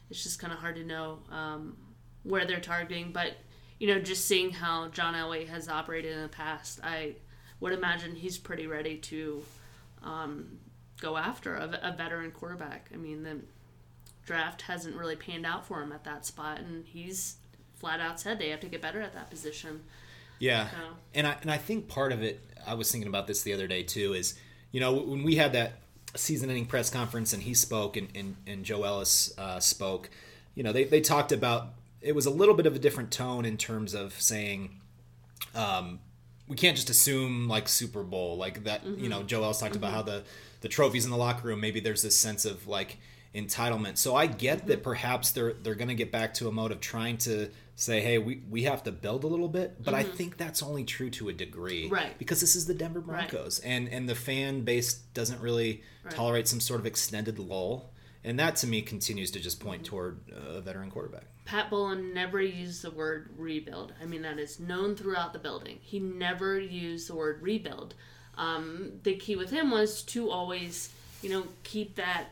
it's 0.09 0.23
just 0.23 0.39
kind 0.39 0.51
of 0.51 0.57
hard 0.59 0.75
to 0.77 0.83
know 0.83 1.19
um, 1.29 1.77
where 2.23 2.45
they're 2.45 2.59
targeting. 2.59 3.11
But 3.11 3.33
you 3.79 3.87
know, 3.87 3.99
just 3.99 4.25
seeing 4.25 4.49
how 4.51 4.87
John 4.89 5.13
Elway 5.13 5.47
has 5.47 5.67
operated 5.69 6.13
in 6.15 6.21
the 6.23 6.27
past, 6.29 6.79
I 6.83 7.15
would 7.61 7.71
imagine 7.71 8.15
he's 8.15 8.37
pretty 8.37 8.67
ready 8.67 8.97
to 8.97 9.43
um, 10.03 10.57
go 10.99 11.15
after 11.15 11.55
a, 11.55 11.79
a 11.81 11.95
veteran 11.95 12.31
quarterback. 12.31 12.89
I 12.93 12.97
mean, 12.97 13.23
the 13.23 13.37
draft 14.25 14.63
hasn't 14.63 14.95
really 14.95 15.15
panned 15.15 15.45
out 15.45 15.65
for 15.65 15.81
him 15.81 15.91
at 15.93 16.03
that 16.03 16.25
spot, 16.25 16.59
and 16.59 16.85
he's 16.85 17.37
flat 17.75 17.99
out 17.99 18.19
said 18.19 18.37
they 18.37 18.49
have 18.49 18.59
to 18.59 18.67
get 18.67 18.81
better 18.81 19.01
at 19.01 19.13
that 19.13 19.29
position. 19.29 19.81
Yeah, 20.39 20.69
So- 20.69 20.75
and 21.13 21.27
I 21.27 21.37
and 21.41 21.49
I 21.51 21.57
think 21.57 21.87
part 21.87 22.11
of 22.11 22.21
it, 22.23 22.43
I 22.65 22.73
was 22.73 22.91
thinking 22.91 23.07
about 23.07 23.27
this 23.27 23.43
the 23.43 23.53
other 23.53 23.67
day 23.67 23.83
too, 23.83 24.13
is 24.13 24.33
you 24.71 24.79
know 24.79 24.93
when 24.93 25.23
we 25.23 25.35
had 25.35 25.53
that 25.53 25.73
season-ending 26.15 26.65
press 26.65 26.89
conference 26.89 27.31
and 27.31 27.43
he 27.43 27.53
spoke 27.53 27.95
and 27.95 28.09
and, 28.15 28.35
and 28.47 28.65
Joe 28.65 28.83
Ellis 28.83 29.33
uh, 29.37 29.59
spoke, 29.59 30.09
you 30.55 30.63
know 30.63 30.71
they 30.73 30.83
they 30.83 30.99
talked 31.01 31.31
about 31.31 31.69
it 32.01 32.15
was 32.15 32.25
a 32.25 32.31
little 32.31 32.55
bit 32.55 32.65
of 32.65 32.75
a 32.75 32.79
different 32.79 33.11
tone 33.11 33.45
in 33.45 33.57
terms 33.57 33.93
of 33.93 34.19
saying. 34.19 34.77
Um, 35.53 35.99
we 36.51 36.57
can't 36.57 36.75
just 36.75 36.89
assume 36.89 37.47
like 37.47 37.69
Super 37.69 38.03
Bowl 38.03 38.35
like 38.35 38.65
that. 38.65 38.85
You 38.85 38.91
mm-hmm. 38.91 39.07
know, 39.07 39.23
Joe 39.23 39.41
talked 39.53 39.77
about 39.77 39.87
mm-hmm. 39.87 39.95
how 39.95 40.01
the 40.01 40.23
the 40.59 40.67
trophies 40.67 41.05
in 41.05 41.11
the 41.11 41.15
locker 41.15 41.47
room. 41.47 41.61
Maybe 41.61 41.79
there's 41.79 42.01
this 42.01 42.19
sense 42.19 42.43
of 42.43 42.67
like 42.67 42.97
entitlement. 43.33 43.97
So 43.97 44.17
I 44.17 44.25
get 44.25 44.67
that 44.67 44.73
mm-hmm. 44.73 44.83
perhaps 44.83 45.31
they're 45.31 45.53
they're 45.53 45.75
going 45.75 45.87
to 45.87 45.95
get 45.95 46.11
back 46.11 46.33
to 46.35 46.49
a 46.49 46.51
mode 46.51 46.73
of 46.73 46.81
trying 46.81 47.17
to 47.19 47.49
say, 47.75 48.01
hey, 48.01 48.17
we, 48.17 48.41
we 48.49 48.63
have 48.63 48.83
to 48.83 48.91
build 48.91 49.23
a 49.23 49.27
little 49.27 49.47
bit. 49.47 49.81
But 49.81 49.93
I 49.93 50.03
think 50.03 50.35
that's 50.35 50.61
only 50.61 50.83
true 50.83 51.09
to 51.11 51.29
a 51.29 51.33
degree, 51.33 51.87
Right. 51.87 52.17
Because 52.19 52.41
this 52.41 52.57
is 52.57 52.65
the 52.65 52.73
Denver 52.73 52.99
Broncos, 52.99 53.59
and 53.59 53.87
and 53.87 54.09
the 54.09 54.15
fan 54.15 54.63
base 54.63 54.95
doesn't 55.13 55.39
really 55.39 55.83
Right. 56.03 56.13
tolerate 56.13 56.49
some 56.49 56.59
sort 56.59 56.81
of 56.81 56.85
extended 56.85 57.39
lull. 57.39 57.93
And 58.23 58.39
that 58.39 58.55
to 58.57 58.67
me 58.67 58.81
continues 58.81 59.31
to 59.31 59.39
just 59.39 59.59
point 59.59 59.85
toward 59.85 60.19
a 60.31 60.61
veteran 60.61 60.91
quarterback. 60.91 61.23
Pat 61.45 61.69
Bowlen 61.69 62.13
never 62.13 62.39
used 62.39 62.83
the 62.83 62.91
word 62.91 63.29
rebuild. 63.37 63.93
I 64.01 64.05
mean, 64.05 64.21
that 64.21 64.37
is 64.37 64.59
known 64.59 64.95
throughout 64.95 65.33
the 65.33 65.39
building. 65.39 65.79
He 65.81 65.99
never 65.99 66.59
used 66.59 67.09
the 67.09 67.15
word 67.15 67.41
rebuild. 67.41 67.95
Um, 68.37 68.93
the 69.03 69.15
key 69.15 69.35
with 69.35 69.49
him 69.49 69.71
was 69.71 70.03
to 70.03 70.29
always, 70.29 70.93
you 71.21 71.29
know, 71.29 71.47
keep 71.63 71.95
that 71.95 72.27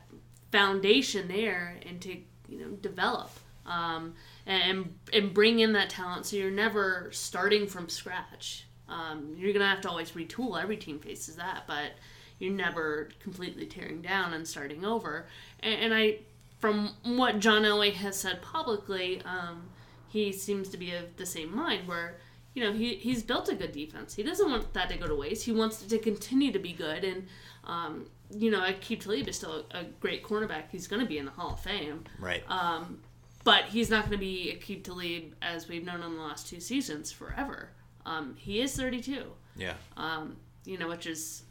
foundation 0.51 1.27
there 1.27 1.79
and 1.87 1.99
to, 2.01 2.17
you 2.47 2.59
know, 2.59 2.69
develop 2.81 3.31
um, 3.69 4.15
and 4.45 4.93
and 5.13 5.33
bring 5.33 5.59
in 5.59 5.73
that 5.73 5.89
talent. 5.89 6.25
So 6.25 6.35
you're 6.35 6.51
never 6.51 7.09
starting 7.11 7.67
from 7.67 7.87
scratch. 7.87 8.65
Um, 8.87 9.35
you're 9.37 9.53
gonna 9.53 9.67
have 9.67 9.81
to 9.81 9.89
always 9.89 10.11
retool. 10.11 10.61
Every 10.61 10.77
team 10.77 10.99
faces 10.99 11.35
that, 11.35 11.63
but 11.67 11.91
you're 12.39 12.53
never 12.53 13.09
completely 13.19 13.65
tearing 13.65 14.01
down 14.01 14.33
and 14.33 14.47
starting 14.47 14.83
over. 14.85 15.27
And, 15.59 15.79
and 15.81 15.93
I, 15.93 16.19
from 16.59 16.91
what 17.03 17.39
John 17.39 17.63
Elway 17.63 17.93
has 17.93 18.19
said 18.19 18.41
publicly, 18.41 19.21
um, 19.25 19.69
he 20.07 20.31
seems 20.31 20.69
to 20.69 20.77
be 20.77 20.93
of 20.93 21.15
the 21.17 21.25
same 21.25 21.55
mind 21.55 21.87
where. 21.87 22.17
You 22.55 22.63
know, 22.63 22.73
he, 22.73 22.95
he's 22.95 23.21
built 23.21 23.47
a 23.47 23.55
good 23.55 23.71
defense. 23.71 24.15
He 24.15 24.23
doesn't 24.23 24.49
want 24.49 24.73
that 24.73 24.89
to 24.89 24.97
go 24.97 25.07
to 25.07 25.13
waste. 25.15 25.45
He 25.45 25.51
wants 25.51 25.83
it 25.83 25.89
to 25.89 25.99
continue 25.99 26.51
to 26.51 26.57
be 26.57 26.73
good. 26.73 27.03
And, 27.03 27.27
um, 27.63 28.07
you 28.35 28.49
know, 28.49 28.61
Aqib 28.61 29.01
Talib 29.01 29.27
is 29.27 29.35
still 29.35 29.65
a, 29.71 29.77
a 29.81 29.83
great 29.99 30.23
cornerback. 30.23 30.63
He's 30.71 30.87
going 30.87 30.99
to 30.99 31.07
be 31.07 31.19
in 31.19 31.25
the 31.25 31.31
Hall 31.31 31.53
of 31.53 31.59
Fame 31.59 32.05
Right. 32.19 32.43
um, 32.49 33.01
but 33.43 33.65
he's 33.65 33.91
not 33.91 34.01
going 34.01 34.13
to 34.13 34.17
be 34.17 34.59
Aqib 34.59 34.83
Talib 34.83 35.35
as 35.43 35.67
we've 35.69 35.85
known 35.85 36.01
him 36.01 36.15
the 36.17 36.23
last 36.23 36.47
two 36.47 36.59
seasons 36.59 37.11
forever. 37.11 37.69
Um, 38.05 38.35
he 38.35 38.61
is 38.61 38.75
32, 38.75 39.25
yeah. 39.55 39.73
um, 39.95 40.35
you 40.65 40.79
know, 40.79 40.89
which 40.89 41.05
is 41.05 41.43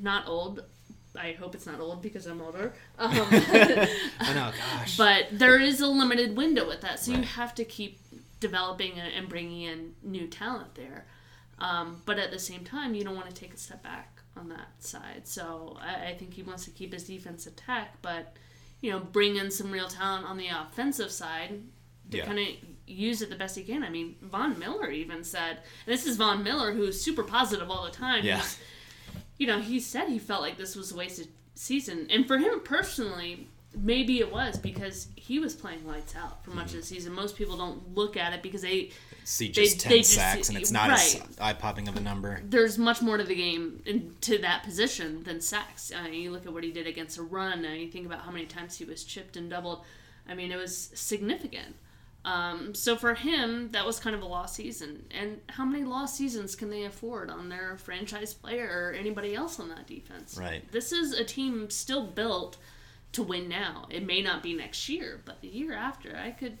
not 0.00 0.26
old. 0.28 0.64
I 1.18 1.32
hope 1.32 1.54
it's 1.54 1.66
not 1.66 1.80
old 1.80 2.02
because 2.02 2.26
I'm 2.26 2.40
older. 2.42 2.74
Um, 2.98 3.10
I 3.12 4.32
know. 4.34 4.52
Gosh. 4.78 4.96
but 4.96 5.26
there 5.32 5.58
is 5.60 5.80
a 5.80 5.86
limited 5.86 6.36
window 6.36 6.66
with 6.66 6.80
that, 6.82 7.00
so 7.00 7.12
you 7.12 7.22
have 7.22 7.54
to 7.56 7.64
keep 7.64 7.98
developing 8.40 8.98
and 8.98 9.28
bringing 9.28 9.62
in 9.62 9.94
new 10.02 10.26
talent 10.26 10.74
there. 10.74 11.06
Um, 11.58 12.02
but 12.04 12.18
at 12.18 12.30
the 12.30 12.38
same 12.38 12.64
time, 12.64 12.94
you 12.94 13.02
don't 13.04 13.14
want 13.16 13.28
to 13.30 13.34
take 13.34 13.54
a 13.54 13.56
step 13.56 13.82
back 13.82 14.20
on 14.36 14.50
that 14.50 14.68
side. 14.80 15.22
So 15.24 15.78
I, 15.80 16.08
I 16.10 16.14
think 16.14 16.34
he 16.34 16.42
wants 16.42 16.64
to 16.66 16.70
keep 16.70 16.92
his 16.92 17.04
defense 17.04 17.46
intact, 17.46 18.02
but 18.02 18.34
you 18.82 18.90
know, 18.90 18.98
bring 19.00 19.36
in 19.36 19.50
some 19.50 19.70
real 19.70 19.88
talent 19.88 20.26
on 20.26 20.36
the 20.36 20.48
offensive 20.48 21.10
side 21.10 21.62
to 22.10 22.16
Yeah. 22.18 22.26
kind 22.26 22.38
of 22.38 22.46
use 22.86 23.22
it 23.22 23.30
the 23.30 23.36
best 23.36 23.56
he 23.56 23.62
can. 23.64 23.82
I 23.82 23.88
mean, 23.88 24.16
Von 24.20 24.58
Miller 24.58 24.90
even 24.90 25.24
said, 25.24 25.58
and 25.86 25.94
this 25.94 26.06
is 26.06 26.18
Von 26.18 26.42
Miller 26.44 26.72
who's 26.72 27.00
super 27.00 27.22
positive 27.22 27.70
all 27.70 27.84
the 27.84 27.90
time. 27.90 28.22
Yeah. 28.24 28.36
He's- 28.36 28.58
you 29.38 29.46
know, 29.46 29.60
he 29.60 29.80
said 29.80 30.08
he 30.08 30.18
felt 30.18 30.42
like 30.42 30.56
this 30.56 30.76
was 30.76 30.92
a 30.92 30.96
wasted 30.96 31.28
season, 31.54 32.06
and 32.10 32.26
for 32.26 32.38
him 32.38 32.60
personally, 32.60 33.48
maybe 33.76 34.20
it 34.20 34.32
was 34.32 34.56
because 34.58 35.08
he 35.16 35.38
was 35.38 35.54
playing 35.54 35.86
lights 35.86 36.14
out 36.16 36.42
for 36.44 36.50
Mm-hmm. 36.50 36.58
much 36.60 36.68
of 36.74 36.76
the 36.80 36.82
season. 36.82 37.12
Most 37.12 37.36
people 37.36 37.56
don't 37.56 37.94
look 37.94 38.16
at 38.16 38.32
it 38.32 38.42
because 38.42 38.62
they 38.62 38.90
See 39.24 39.46
They- 39.48 39.52
just 39.52 39.80
ten 39.80 39.90
they 39.90 39.98
just- 39.98 40.14
sacks, 40.14 40.48
and 40.48 40.56
it's 40.56 40.70
not 40.70 40.88
as 40.90 41.16
right. 41.18 41.28
eye 41.40 41.52
popping 41.52 41.88
of 41.88 41.96
a 41.96 42.00
number. 42.00 42.40
there's 42.44 42.78
much 42.78 43.02
more 43.02 43.16
to 43.16 43.24
the 43.24 43.34
game 43.34 43.82
in, 43.84 44.14
to 44.20 44.38
that 44.38 44.62
position 44.62 45.24
than 45.24 45.40
sacks. 45.40 45.90
Uh, 45.92 46.06
you 46.08 46.30
look 46.30 46.46
at 46.46 46.52
what 46.52 46.62
he 46.62 46.70
did 46.70 46.86
against 46.86 47.18
a 47.18 47.22
run, 47.24 47.64
and 47.64 47.80
you 47.80 47.88
think 47.88 48.06
about 48.06 48.20
how 48.20 48.30
many 48.30 48.46
times 48.46 48.78
he 48.78 48.84
was 48.84 49.02
chipped 49.02 49.36
and 49.36 49.50
doubled. 49.50 49.84
I 50.28 50.34
mean, 50.34 50.52
it 50.52 50.56
was 50.56 50.90
significant. 50.94 51.74
Um, 52.26 52.74
so 52.74 52.96
for 52.96 53.14
him, 53.14 53.70
that 53.70 53.86
was 53.86 54.00
kind 54.00 54.16
of 54.16 54.20
a 54.20 54.26
lost 54.26 54.56
season. 54.56 55.06
And 55.12 55.40
how 55.48 55.64
many 55.64 55.84
lost 55.84 56.16
seasons 56.16 56.56
can 56.56 56.68
they 56.70 56.84
afford 56.84 57.30
on 57.30 57.48
their 57.48 57.78
franchise 57.78 58.34
player 58.34 58.68
or 58.68 58.92
anybody 58.92 59.34
else 59.34 59.60
on 59.60 59.68
that 59.68 59.86
defense? 59.86 60.36
Right. 60.36 60.68
This 60.72 60.90
is 60.90 61.12
a 61.12 61.24
team 61.24 61.70
still 61.70 62.04
built 62.04 62.56
to 63.12 63.22
win 63.22 63.48
now. 63.48 63.86
It 63.90 64.04
may 64.04 64.22
not 64.22 64.42
be 64.42 64.54
next 64.54 64.88
year, 64.88 65.22
but 65.24 65.40
the 65.40 65.46
year 65.46 65.72
after, 65.72 66.16
I 66.16 66.32
could, 66.32 66.58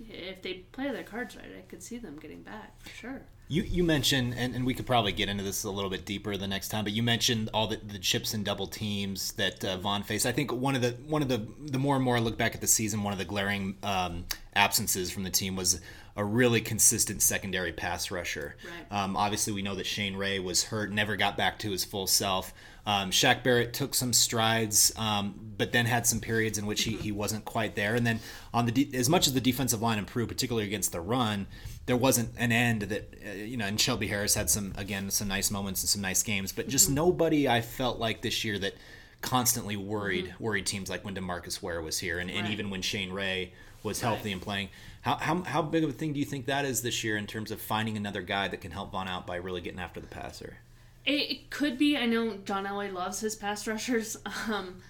if 0.00 0.42
they 0.42 0.64
play 0.72 0.90
their 0.90 1.04
cards 1.04 1.36
right, 1.36 1.46
I 1.56 1.62
could 1.62 1.82
see 1.82 1.98
them 1.98 2.18
getting 2.20 2.42
back 2.42 2.78
for 2.82 2.88
sure. 2.90 3.22
You 3.46 3.62
you 3.62 3.84
mentioned, 3.84 4.34
and, 4.36 4.54
and 4.54 4.64
we 4.64 4.72
could 4.72 4.86
probably 4.86 5.12
get 5.12 5.28
into 5.28 5.44
this 5.44 5.64
a 5.64 5.70
little 5.70 5.90
bit 5.90 6.06
deeper 6.06 6.36
the 6.36 6.48
next 6.48 6.68
time, 6.68 6.84
but 6.84 6.94
you 6.94 7.02
mentioned 7.02 7.50
all 7.52 7.66
the, 7.66 7.76
the 7.76 7.98
chips 7.98 8.32
and 8.32 8.44
double 8.44 8.66
teams 8.66 9.32
that 9.32 9.62
uh, 9.62 9.76
Von 9.76 10.02
faced. 10.02 10.24
I 10.24 10.32
think 10.32 10.50
one 10.50 10.74
of 10.74 10.80
the 10.80 10.92
one 11.06 11.20
of 11.20 11.28
the 11.28 11.46
the 11.60 11.78
more 11.78 11.94
and 11.94 12.04
more 12.04 12.16
I 12.16 12.20
look 12.20 12.38
back 12.38 12.54
at 12.54 12.62
the 12.62 12.66
season, 12.66 13.02
one 13.02 13.12
of 13.12 13.18
the 13.18 13.24
glaring 13.26 13.76
um, 13.82 14.24
absences 14.54 15.10
from 15.10 15.24
the 15.24 15.30
team 15.30 15.56
was 15.56 15.80
a 16.16 16.24
really 16.24 16.60
consistent 16.60 17.20
secondary 17.22 17.72
pass 17.72 18.10
rusher. 18.10 18.56
Right. 18.64 19.02
Um, 19.02 19.16
obviously, 19.16 19.52
we 19.52 19.62
know 19.62 19.74
that 19.74 19.86
Shane 19.86 20.16
Ray 20.16 20.38
was 20.38 20.64
hurt, 20.64 20.90
never 20.92 21.16
got 21.16 21.36
back 21.36 21.58
to 21.60 21.70
his 21.70 21.84
full 21.84 22.06
self. 22.06 22.54
Um, 22.86 23.10
Shaq 23.10 23.42
Barrett 23.42 23.72
took 23.72 23.94
some 23.94 24.12
strides, 24.12 24.92
um, 24.96 25.34
but 25.56 25.72
then 25.72 25.86
had 25.86 26.06
some 26.06 26.20
periods 26.20 26.58
in 26.58 26.66
which 26.66 26.84
he, 26.84 26.92
he 26.96 27.12
wasn't 27.12 27.44
quite 27.44 27.74
there. 27.74 27.94
And 27.94 28.06
then 28.06 28.20
on 28.52 28.66
the 28.66 28.72
de- 28.72 28.96
as 28.96 29.08
much 29.08 29.26
as 29.26 29.32
the 29.32 29.40
defensive 29.40 29.82
line 29.82 29.98
improved, 29.98 30.28
particularly 30.28 30.66
against 30.66 30.92
the 30.92 31.00
run, 31.00 31.46
there 31.86 31.96
wasn't 31.96 32.30
an 32.38 32.52
end 32.52 32.82
that 32.82 33.14
uh, 33.26 33.32
you 33.32 33.56
know. 33.56 33.66
And 33.66 33.80
Shelby 33.80 34.06
Harris 34.06 34.34
had 34.34 34.50
some 34.50 34.72
again 34.76 35.10
some 35.10 35.28
nice 35.28 35.50
moments 35.50 35.82
and 35.82 35.88
some 35.88 36.02
nice 36.02 36.22
games, 36.22 36.52
but 36.52 36.68
just 36.68 36.90
nobody 36.90 37.48
I 37.48 37.60
felt 37.60 37.98
like 37.98 38.22
this 38.22 38.44
year 38.44 38.58
that 38.58 38.74
constantly 39.20 39.76
worried 39.76 40.34
worried 40.38 40.66
teams 40.66 40.90
like 40.90 41.04
when 41.04 41.14
Demarcus 41.14 41.62
Ware 41.62 41.82
was 41.82 41.98
here, 41.98 42.18
and, 42.18 42.30
and 42.30 42.48
even 42.48 42.70
when 42.70 42.82
Shane 42.82 43.12
Ray 43.12 43.52
was 43.84 44.00
healthy 44.00 44.32
and 44.32 44.40
playing. 44.40 44.70
How, 45.02 45.16
how, 45.16 45.42
how 45.42 45.62
big 45.62 45.84
of 45.84 45.90
a 45.90 45.92
thing 45.92 46.14
do 46.14 46.18
you 46.18 46.24
think 46.24 46.46
that 46.46 46.64
is 46.64 46.80
this 46.82 47.04
year 47.04 47.16
in 47.16 47.26
terms 47.26 47.50
of 47.50 47.60
finding 47.60 47.96
another 47.96 48.22
guy 48.22 48.48
that 48.48 48.62
can 48.62 48.70
help 48.70 48.90
Vaughn 48.90 49.06
out 49.06 49.26
by 49.26 49.36
really 49.36 49.60
getting 49.60 49.78
after 49.78 50.00
the 50.00 50.06
passer? 50.06 50.56
It, 51.04 51.12
it 51.12 51.50
could 51.50 51.76
be. 51.76 51.96
I 51.96 52.06
know 52.06 52.38
John 52.46 52.64
Elway 52.64 52.90
loves 52.92 53.20
his 53.20 53.36
pass 53.36 53.68
rushers. 53.68 54.16
Um, 54.48 54.80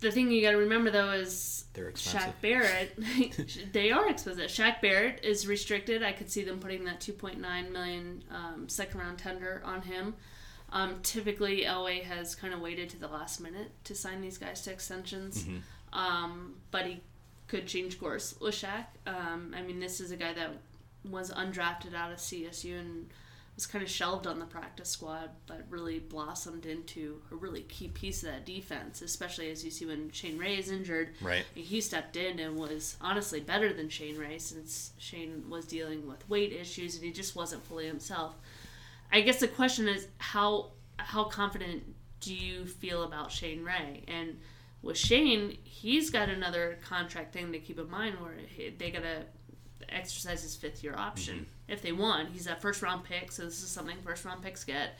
the 0.00 0.10
thing 0.10 0.30
you 0.30 0.42
got 0.42 0.52
to 0.52 0.56
remember 0.56 0.90
though 0.90 1.12
is 1.12 1.64
They're 1.74 1.88
expensive. 1.88 2.30
Shaq 2.30 2.40
Barrett. 2.40 3.72
they 3.72 3.90
are 3.90 4.08
expensive. 4.08 4.48
Shaq 4.50 4.80
Barrett 4.80 5.24
is 5.24 5.46
restricted. 5.46 6.02
I 6.02 6.12
could 6.12 6.30
see 6.30 6.42
them 6.42 6.58
putting 6.58 6.84
that 6.84 7.00
2.9 7.00 7.70
million 7.70 8.24
um, 8.30 8.68
second 8.68 9.00
round 9.00 9.18
tender 9.18 9.62
on 9.64 9.82
him. 9.82 10.14
Um, 10.72 11.00
typically, 11.02 11.62
Elway 11.64 12.02
has 12.04 12.34
kind 12.34 12.54
of 12.54 12.60
waited 12.60 12.88
to 12.90 12.98
the 12.98 13.08
last 13.08 13.40
minute 13.40 13.72
to 13.84 13.94
sign 13.94 14.20
these 14.20 14.38
guys 14.38 14.60
to 14.62 14.70
extensions, 14.72 15.44
um, 15.92 16.54
but 16.70 16.86
he 16.86 17.00
could 17.48 17.66
change 17.66 17.98
course 17.98 18.36
with 18.40 18.54
Shaq. 18.54 18.84
Um, 19.06 19.52
I 19.56 19.62
mean, 19.62 19.80
this 19.80 20.00
is 20.00 20.12
a 20.12 20.16
guy 20.16 20.32
that 20.32 20.50
was 21.04 21.32
undrafted 21.32 21.94
out 21.94 22.12
of 22.12 22.18
CSU 22.18 22.78
and 22.78 23.08
was 23.60 23.66
kind 23.66 23.84
of 23.84 23.90
shelved 23.90 24.26
on 24.26 24.38
the 24.38 24.46
practice 24.46 24.88
squad, 24.88 25.28
but 25.46 25.66
really 25.68 25.98
blossomed 25.98 26.64
into 26.64 27.20
a 27.30 27.36
really 27.36 27.60
key 27.60 27.88
piece 27.88 28.22
of 28.22 28.30
that 28.30 28.46
defense, 28.46 29.02
especially 29.02 29.50
as 29.50 29.62
you 29.62 29.70
see 29.70 29.84
when 29.84 30.10
Shane 30.12 30.38
Ray 30.38 30.56
is 30.56 30.70
injured. 30.70 31.10
Right. 31.20 31.44
He 31.54 31.82
stepped 31.82 32.16
in 32.16 32.38
and 32.38 32.56
was 32.56 32.96
honestly 33.02 33.38
better 33.38 33.70
than 33.74 33.90
Shane 33.90 34.16
Ray 34.16 34.38
since 34.38 34.92
Shane 34.96 35.44
was 35.50 35.66
dealing 35.66 36.08
with 36.08 36.26
weight 36.26 36.54
issues 36.54 36.94
and 36.94 37.04
he 37.04 37.12
just 37.12 37.36
wasn't 37.36 37.62
fully 37.66 37.86
himself. 37.86 38.34
I 39.12 39.20
guess 39.20 39.40
the 39.40 39.48
question 39.48 39.88
is 39.88 40.08
how 40.16 40.70
how 40.96 41.24
confident 41.24 41.82
do 42.20 42.34
you 42.34 42.64
feel 42.64 43.02
about 43.02 43.30
Shane 43.30 43.62
Ray? 43.62 44.04
And 44.08 44.38
with 44.80 44.96
Shane, 44.96 45.58
he's 45.64 46.08
got 46.08 46.30
another 46.30 46.78
contract 46.82 47.34
thing 47.34 47.52
to 47.52 47.58
keep 47.58 47.78
in 47.78 47.90
mind 47.90 48.20
where 48.20 48.36
he- 48.56 48.70
they 48.70 48.90
gotta 48.90 49.26
exercise 49.94 50.42
his 50.42 50.56
fifth 50.56 50.82
year 50.84 50.94
option 50.96 51.46
if 51.68 51.82
they 51.82 51.92
want. 51.92 52.30
He's 52.30 52.46
a 52.46 52.56
first 52.56 52.82
round 52.82 53.04
pick, 53.04 53.30
so 53.32 53.44
this 53.44 53.62
is 53.62 53.68
something 53.70 53.96
first 54.04 54.24
round 54.24 54.42
picks 54.42 54.64
get. 54.64 54.98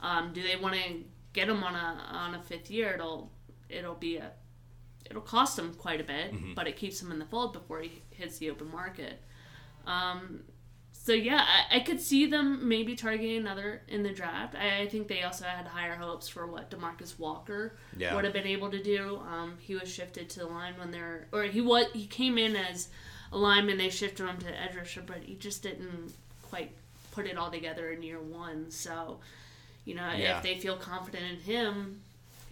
Um, 0.00 0.32
do 0.32 0.42
they 0.42 0.56
want 0.56 0.74
to 0.74 1.04
get 1.32 1.48
him 1.48 1.62
on 1.64 1.74
a 1.74 2.02
on 2.12 2.34
a 2.34 2.42
fifth 2.42 2.70
year? 2.70 2.94
It'll 2.94 3.30
it'll 3.68 3.94
be 3.94 4.16
a 4.18 4.30
it'll 5.08 5.22
cost 5.22 5.58
him 5.58 5.74
quite 5.74 6.00
a 6.00 6.04
bit, 6.04 6.32
but 6.54 6.66
it 6.66 6.76
keeps 6.76 7.00
him 7.00 7.10
in 7.12 7.18
the 7.18 7.24
fold 7.26 7.52
before 7.52 7.80
he 7.80 8.02
hits 8.10 8.38
the 8.38 8.50
open 8.50 8.70
market. 8.70 9.20
Um, 9.86 10.40
so 10.92 11.12
yeah, 11.12 11.44
I, 11.70 11.76
I 11.76 11.80
could 11.80 12.00
see 12.00 12.26
them 12.26 12.68
maybe 12.68 12.96
targeting 12.96 13.36
another 13.36 13.82
in 13.86 14.02
the 14.02 14.10
draft. 14.12 14.56
I, 14.56 14.80
I 14.80 14.88
think 14.88 15.06
they 15.06 15.22
also 15.22 15.44
had 15.44 15.66
higher 15.66 15.94
hopes 15.94 16.26
for 16.28 16.46
what 16.48 16.70
Demarcus 16.70 17.18
Walker 17.18 17.76
Yeah. 17.96 18.14
would 18.16 18.24
have 18.24 18.32
been 18.32 18.46
able 18.46 18.70
to 18.70 18.82
do. 18.82 19.18
Um, 19.18 19.54
he 19.60 19.76
was 19.76 19.88
shifted 19.92 20.28
to 20.30 20.40
the 20.40 20.46
line 20.46 20.74
when 20.78 20.90
they're, 20.90 21.28
or 21.32 21.44
he 21.44 21.60
was 21.60 21.86
he 21.92 22.06
came 22.06 22.38
in 22.38 22.56
as 22.56 22.88
a 23.32 23.38
lineman. 23.38 23.78
They 23.78 23.90
shifted 23.90 24.26
him 24.26 24.38
to 24.38 24.60
edge 24.60 24.76
rusher, 24.76 25.02
but 25.06 25.18
he 25.24 25.34
just 25.34 25.62
didn't 25.62 26.12
quite 26.42 26.70
put 27.12 27.26
it 27.26 27.36
all 27.38 27.50
together 27.50 27.90
in 27.90 28.02
year 28.02 28.20
one. 28.20 28.70
So, 28.70 29.18
you 29.84 29.94
know, 29.94 30.10
Yeah. 30.12 30.36
if 30.38 30.42
they 30.42 30.58
feel 30.58 30.76
confident 30.76 31.24
in 31.24 31.40
him, 31.40 32.00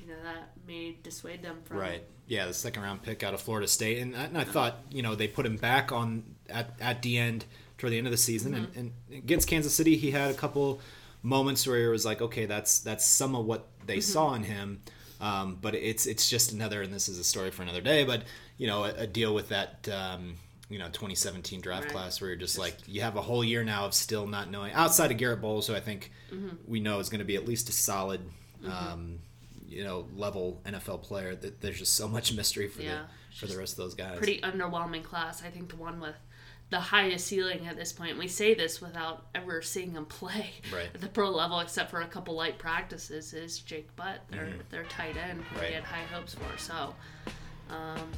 you 0.00 0.08
know 0.08 0.22
that 0.22 0.50
may 0.66 0.96
dissuade 1.02 1.42
them 1.42 1.58
from 1.64 1.78
Right. 1.78 2.02
Yeah, 2.26 2.46
the 2.46 2.54
second 2.54 2.82
round 2.82 3.02
pick 3.02 3.22
out 3.22 3.34
of 3.34 3.40
Florida 3.40 3.68
State, 3.68 3.98
and 3.98 4.16
I, 4.16 4.24
and 4.24 4.38
I 4.38 4.44
thought 4.44 4.78
you 4.90 5.02
know 5.02 5.14
they 5.14 5.28
put 5.28 5.44
him 5.46 5.56
back 5.56 5.92
on 5.92 6.24
at, 6.48 6.70
at 6.80 7.02
the 7.02 7.18
end 7.18 7.44
toward 7.78 7.92
the 7.92 7.98
end 7.98 8.06
of 8.06 8.10
the 8.10 8.16
season, 8.18 8.54
and, 8.54 8.68
and 8.76 8.92
against 9.12 9.48
Kansas 9.48 9.74
City 9.74 9.96
he 9.96 10.10
had 10.10 10.30
a 10.30 10.34
couple 10.34 10.80
moments 11.22 11.66
where 11.66 11.84
it 11.84 11.88
was 11.90 12.04
like, 12.04 12.20
okay, 12.22 12.46
that's 12.46 12.80
that's 12.80 13.04
some 13.04 13.34
of 13.34 13.44
what 13.46 13.66
they 13.86 14.00
saw 14.00 14.34
in 14.34 14.42
him, 14.44 14.80
um, 15.20 15.58
but 15.60 15.74
it's 15.74 16.06
it's 16.06 16.28
just 16.30 16.52
another, 16.52 16.80
and 16.82 16.92
this 16.92 17.08
is 17.08 17.18
a 17.18 17.24
story 17.24 17.50
for 17.50 17.62
another 17.62 17.80
day, 17.82 18.04
but 18.04 18.22
you 18.58 18.66
know 18.66 18.84
a, 18.84 18.90
a 19.00 19.06
deal 19.06 19.34
with 19.34 19.48
that. 19.50 19.86
Um, 19.92 20.36
you 20.74 20.80
know, 20.80 20.86
2017 20.86 21.60
draft 21.60 21.84
Right. 21.84 21.92
class 21.92 22.20
where 22.20 22.30
you're 22.30 22.36
just, 22.36 22.58
like 22.58 22.76
you 22.88 23.00
have 23.02 23.14
a 23.16 23.22
whole 23.22 23.44
year 23.44 23.62
now 23.62 23.84
of 23.86 23.94
still 23.94 24.26
not 24.26 24.50
knowing 24.50 24.72
outside 24.72 25.12
of 25.12 25.18
Garett 25.18 25.40
Bolles, 25.40 25.68
who 25.68 25.74
I 25.74 25.78
think 25.80 26.10
we 26.66 26.80
know 26.80 26.98
is 26.98 27.08
going 27.08 27.20
to 27.20 27.24
be 27.24 27.36
at 27.36 27.46
least 27.46 27.68
a 27.68 27.72
solid, 27.72 28.20
um, 28.66 29.20
you 29.68 29.84
know, 29.84 30.08
level 30.16 30.60
NFL 30.64 31.02
player. 31.04 31.36
That 31.36 31.60
there's 31.60 31.78
just 31.78 31.94
so 31.94 32.08
much 32.08 32.32
mystery 32.34 32.66
for 32.68 32.82
Yeah. 32.82 33.02
the 33.30 33.36
for 33.38 33.46
the 33.46 33.56
rest 33.56 33.74
of 33.74 33.78
those 33.78 33.94
guys. 33.94 34.18
pretty 34.18 34.40
underwhelming 34.40 35.04
class. 35.04 35.42
I 35.44 35.50
think 35.50 35.68
the 35.70 35.76
one 35.76 36.00
with 36.00 36.16
the 36.70 36.80
highest 36.80 37.26
ceiling 37.28 37.68
at 37.68 37.76
this 37.76 37.92
point. 37.92 38.18
We 38.18 38.26
say 38.26 38.54
this 38.54 38.80
without 38.80 39.26
ever 39.34 39.62
seeing 39.62 39.92
him 39.92 40.06
play 40.06 40.50
Right. 40.72 40.88
at 40.92 41.00
the 41.00 41.06
pro 41.08 41.30
level, 41.30 41.60
except 41.60 41.88
for 41.90 42.00
a 42.00 42.06
couple 42.08 42.34
light 42.34 42.58
practices. 42.58 43.32
Is 43.32 43.60
Jake 43.60 43.94
Butt, 43.94 44.22
their 44.30 44.48
their 44.70 44.82
tight 44.84 45.16
end, 45.16 45.38
who 45.42 45.44
Mm-hmm. 45.44 45.56
Right. 45.60 45.68
we 45.68 45.74
had 45.74 45.84
high 45.84 46.06
hopes 46.12 46.34
for. 46.34 46.58
So, 46.58 46.94
um, 47.70 48.10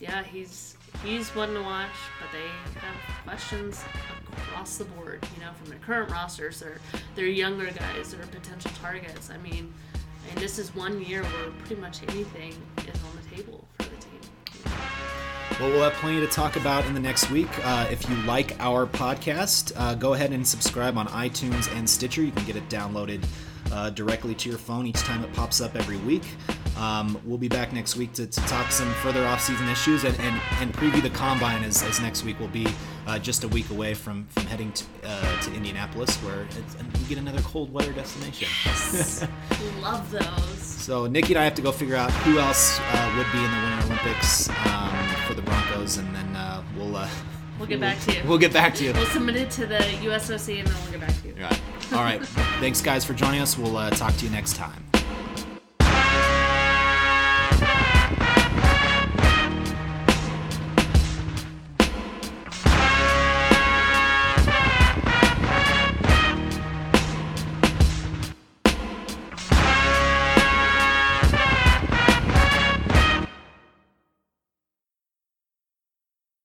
yeah, 0.00 0.22
he's 0.22 0.76
he's 1.02 1.34
one 1.34 1.54
to 1.54 1.62
watch, 1.62 1.88
but 2.20 2.30
they 2.32 2.46
have 2.80 3.24
questions 3.24 3.84
across 4.32 4.76
the 4.76 4.84
board. 4.84 5.26
You 5.34 5.44
know, 5.44 5.52
from 5.52 5.70
their 5.70 5.78
current 5.80 6.10
rosters, 6.10 6.60
their 6.60 6.78
their 7.14 7.26
younger 7.26 7.70
guys, 7.70 8.12
their 8.14 8.26
potential 8.26 8.70
targets. 8.80 9.30
I 9.30 9.38
mean. 9.38 9.72
And 10.30 10.38
this 10.38 10.58
is 10.58 10.74
one 10.74 11.02
year 11.02 11.22
where 11.22 11.50
pretty 11.50 11.80
much 11.80 12.02
anything 12.04 12.52
is 12.78 13.04
on 13.04 13.10
the 13.22 13.36
table 13.36 13.64
for 13.76 13.82
the 13.82 13.96
team. 13.96 14.20
Well, 15.60 15.68
we'll 15.70 15.82
have 15.82 15.92
plenty 15.94 16.20
to 16.20 16.26
talk 16.26 16.56
about 16.56 16.86
in 16.86 16.94
the 16.94 17.00
next 17.00 17.30
week. 17.30 17.48
Uh, 17.62 17.86
if 17.90 18.08
you 18.08 18.16
like 18.22 18.58
our 18.58 18.86
podcast, 18.86 19.72
uh, 19.76 19.94
go 19.94 20.14
ahead 20.14 20.32
and 20.32 20.46
subscribe 20.46 20.96
on 20.96 21.08
iTunes 21.08 21.70
and 21.76 21.88
Stitcher. 21.88 22.22
You 22.22 22.32
can 22.32 22.44
get 22.46 22.56
it 22.56 22.68
downloaded 22.68 23.24
uh, 23.70 23.90
directly 23.90 24.34
to 24.34 24.48
your 24.48 24.58
phone 24.58 24.86
each 24.86 25.00
time 25.00 25.22
it 25.22 25.32
pops 25.34 25.60
up 25.60 25.76
every 25.76 25.98
week. 25.98 26.24
Um, 26.76 27.20
we'll 27.24 27.38
be 27.38 27.48
back 27.48 27.72
next 27.72 27.96
week 27.96 28.12
to, 28.14 28.26
to 28.26 28.40
talk 28.42 28.72
some 28.72 28.92
further 28.94 29.24
off-season 29.26 29.68
issues 29.68 30.04
and, 30.04 30.18
and, 30.20 30.40
and 30.60 30.72
preview 30.72 31.02
the 31.02 31.10
combine 31.10 31.62
as, 31.62 31.82
as 31.82 32.00
next 32.00 32.24
week 32.24 32.38
will 32.40 32.48
be 32.48 32.66
uh, 33.06 33.18
just 33.18 33.44
a 33.44 33.48
week 33.48 33.70
away 33.70 33.94
from, 33.94 34.26
from 34.30 34.46
heading 34.46 34.72
to, 34.72 34.84
uh, 35.04 35.40
to 35.42 35.54
Indianapolis, 35.54 36.16
where 36.18 36.42
it's, 36.42 36.74
and 36.74 36.96
we 36.96 37.04
get 37.04 37.18
another 37.18 37.42
cold 37.42 37.72
weather 37.72 37.92
destination. 37.92 38.48
Yes. 38.64 39.26
Love 39.82 40.10
those. 40.10 40.58
So 40.58 41.06
Nicki 41.06 41.34
and 41.34 41.40
I 41.40 41.44
have 41.44 41.54
to 41.54 41.62
go 41.62 41.72
figure 41.72 41.96
out 41.96 42.10
who 42.10 42.38
else 42.38 42.78
uh, 42.80 43.14
would 43.16 43.30
be 43.32 43.44
in 43.44 43.50
the 43.50 43.56
Winter 43.56 43.86
Olympics 43.86 44.48
um, 44.66 45.06
for 45.26 45.34
the 45.34 45.42
Broncos, 45.42 45.98
and 45.98 46.14
then 46.14 46.36
uh, 46.36 46.62
we'll 46.76 46.96
uh, 46.96 47.08
We'll 47.58 47.68
get 47.68 47.80
back 47.80 48.00
to 48.00 48.12
you. 48.12 48.20
we'll 48.28 48.38
get 48.38 48.52
back 48.52 48.74
to 48.74 48.84
you. 48.84 48.92
We'll 48.92 49.06
submit 49.06 49.36
it 49.36 49.50
to 49.52 49.66
the 49.66 49.76
USOC 49.76 50.58
and 50.58 50.68
then 50.68 50.74
we'll 50.82 50.92
get 50.92 51.00
back 51.00 51.22
to 51.22 51.28
you. 51.28 51.34
Right. 51.34 51.60
All 51.92 52.02
right. 52.02 52.24
Thanks, 52.60 52.80
guys, 52.80 53.04
for 53.04 53.14
joining 53.14 53.40
us. 53.40 53.56
We'll 53.56 53.76
uh, 53.76 53.90
talk 53.90 54.14
to 54.16 54.24
you 54.24 54.30
next 54.30 54.56
time. 54.56 54.84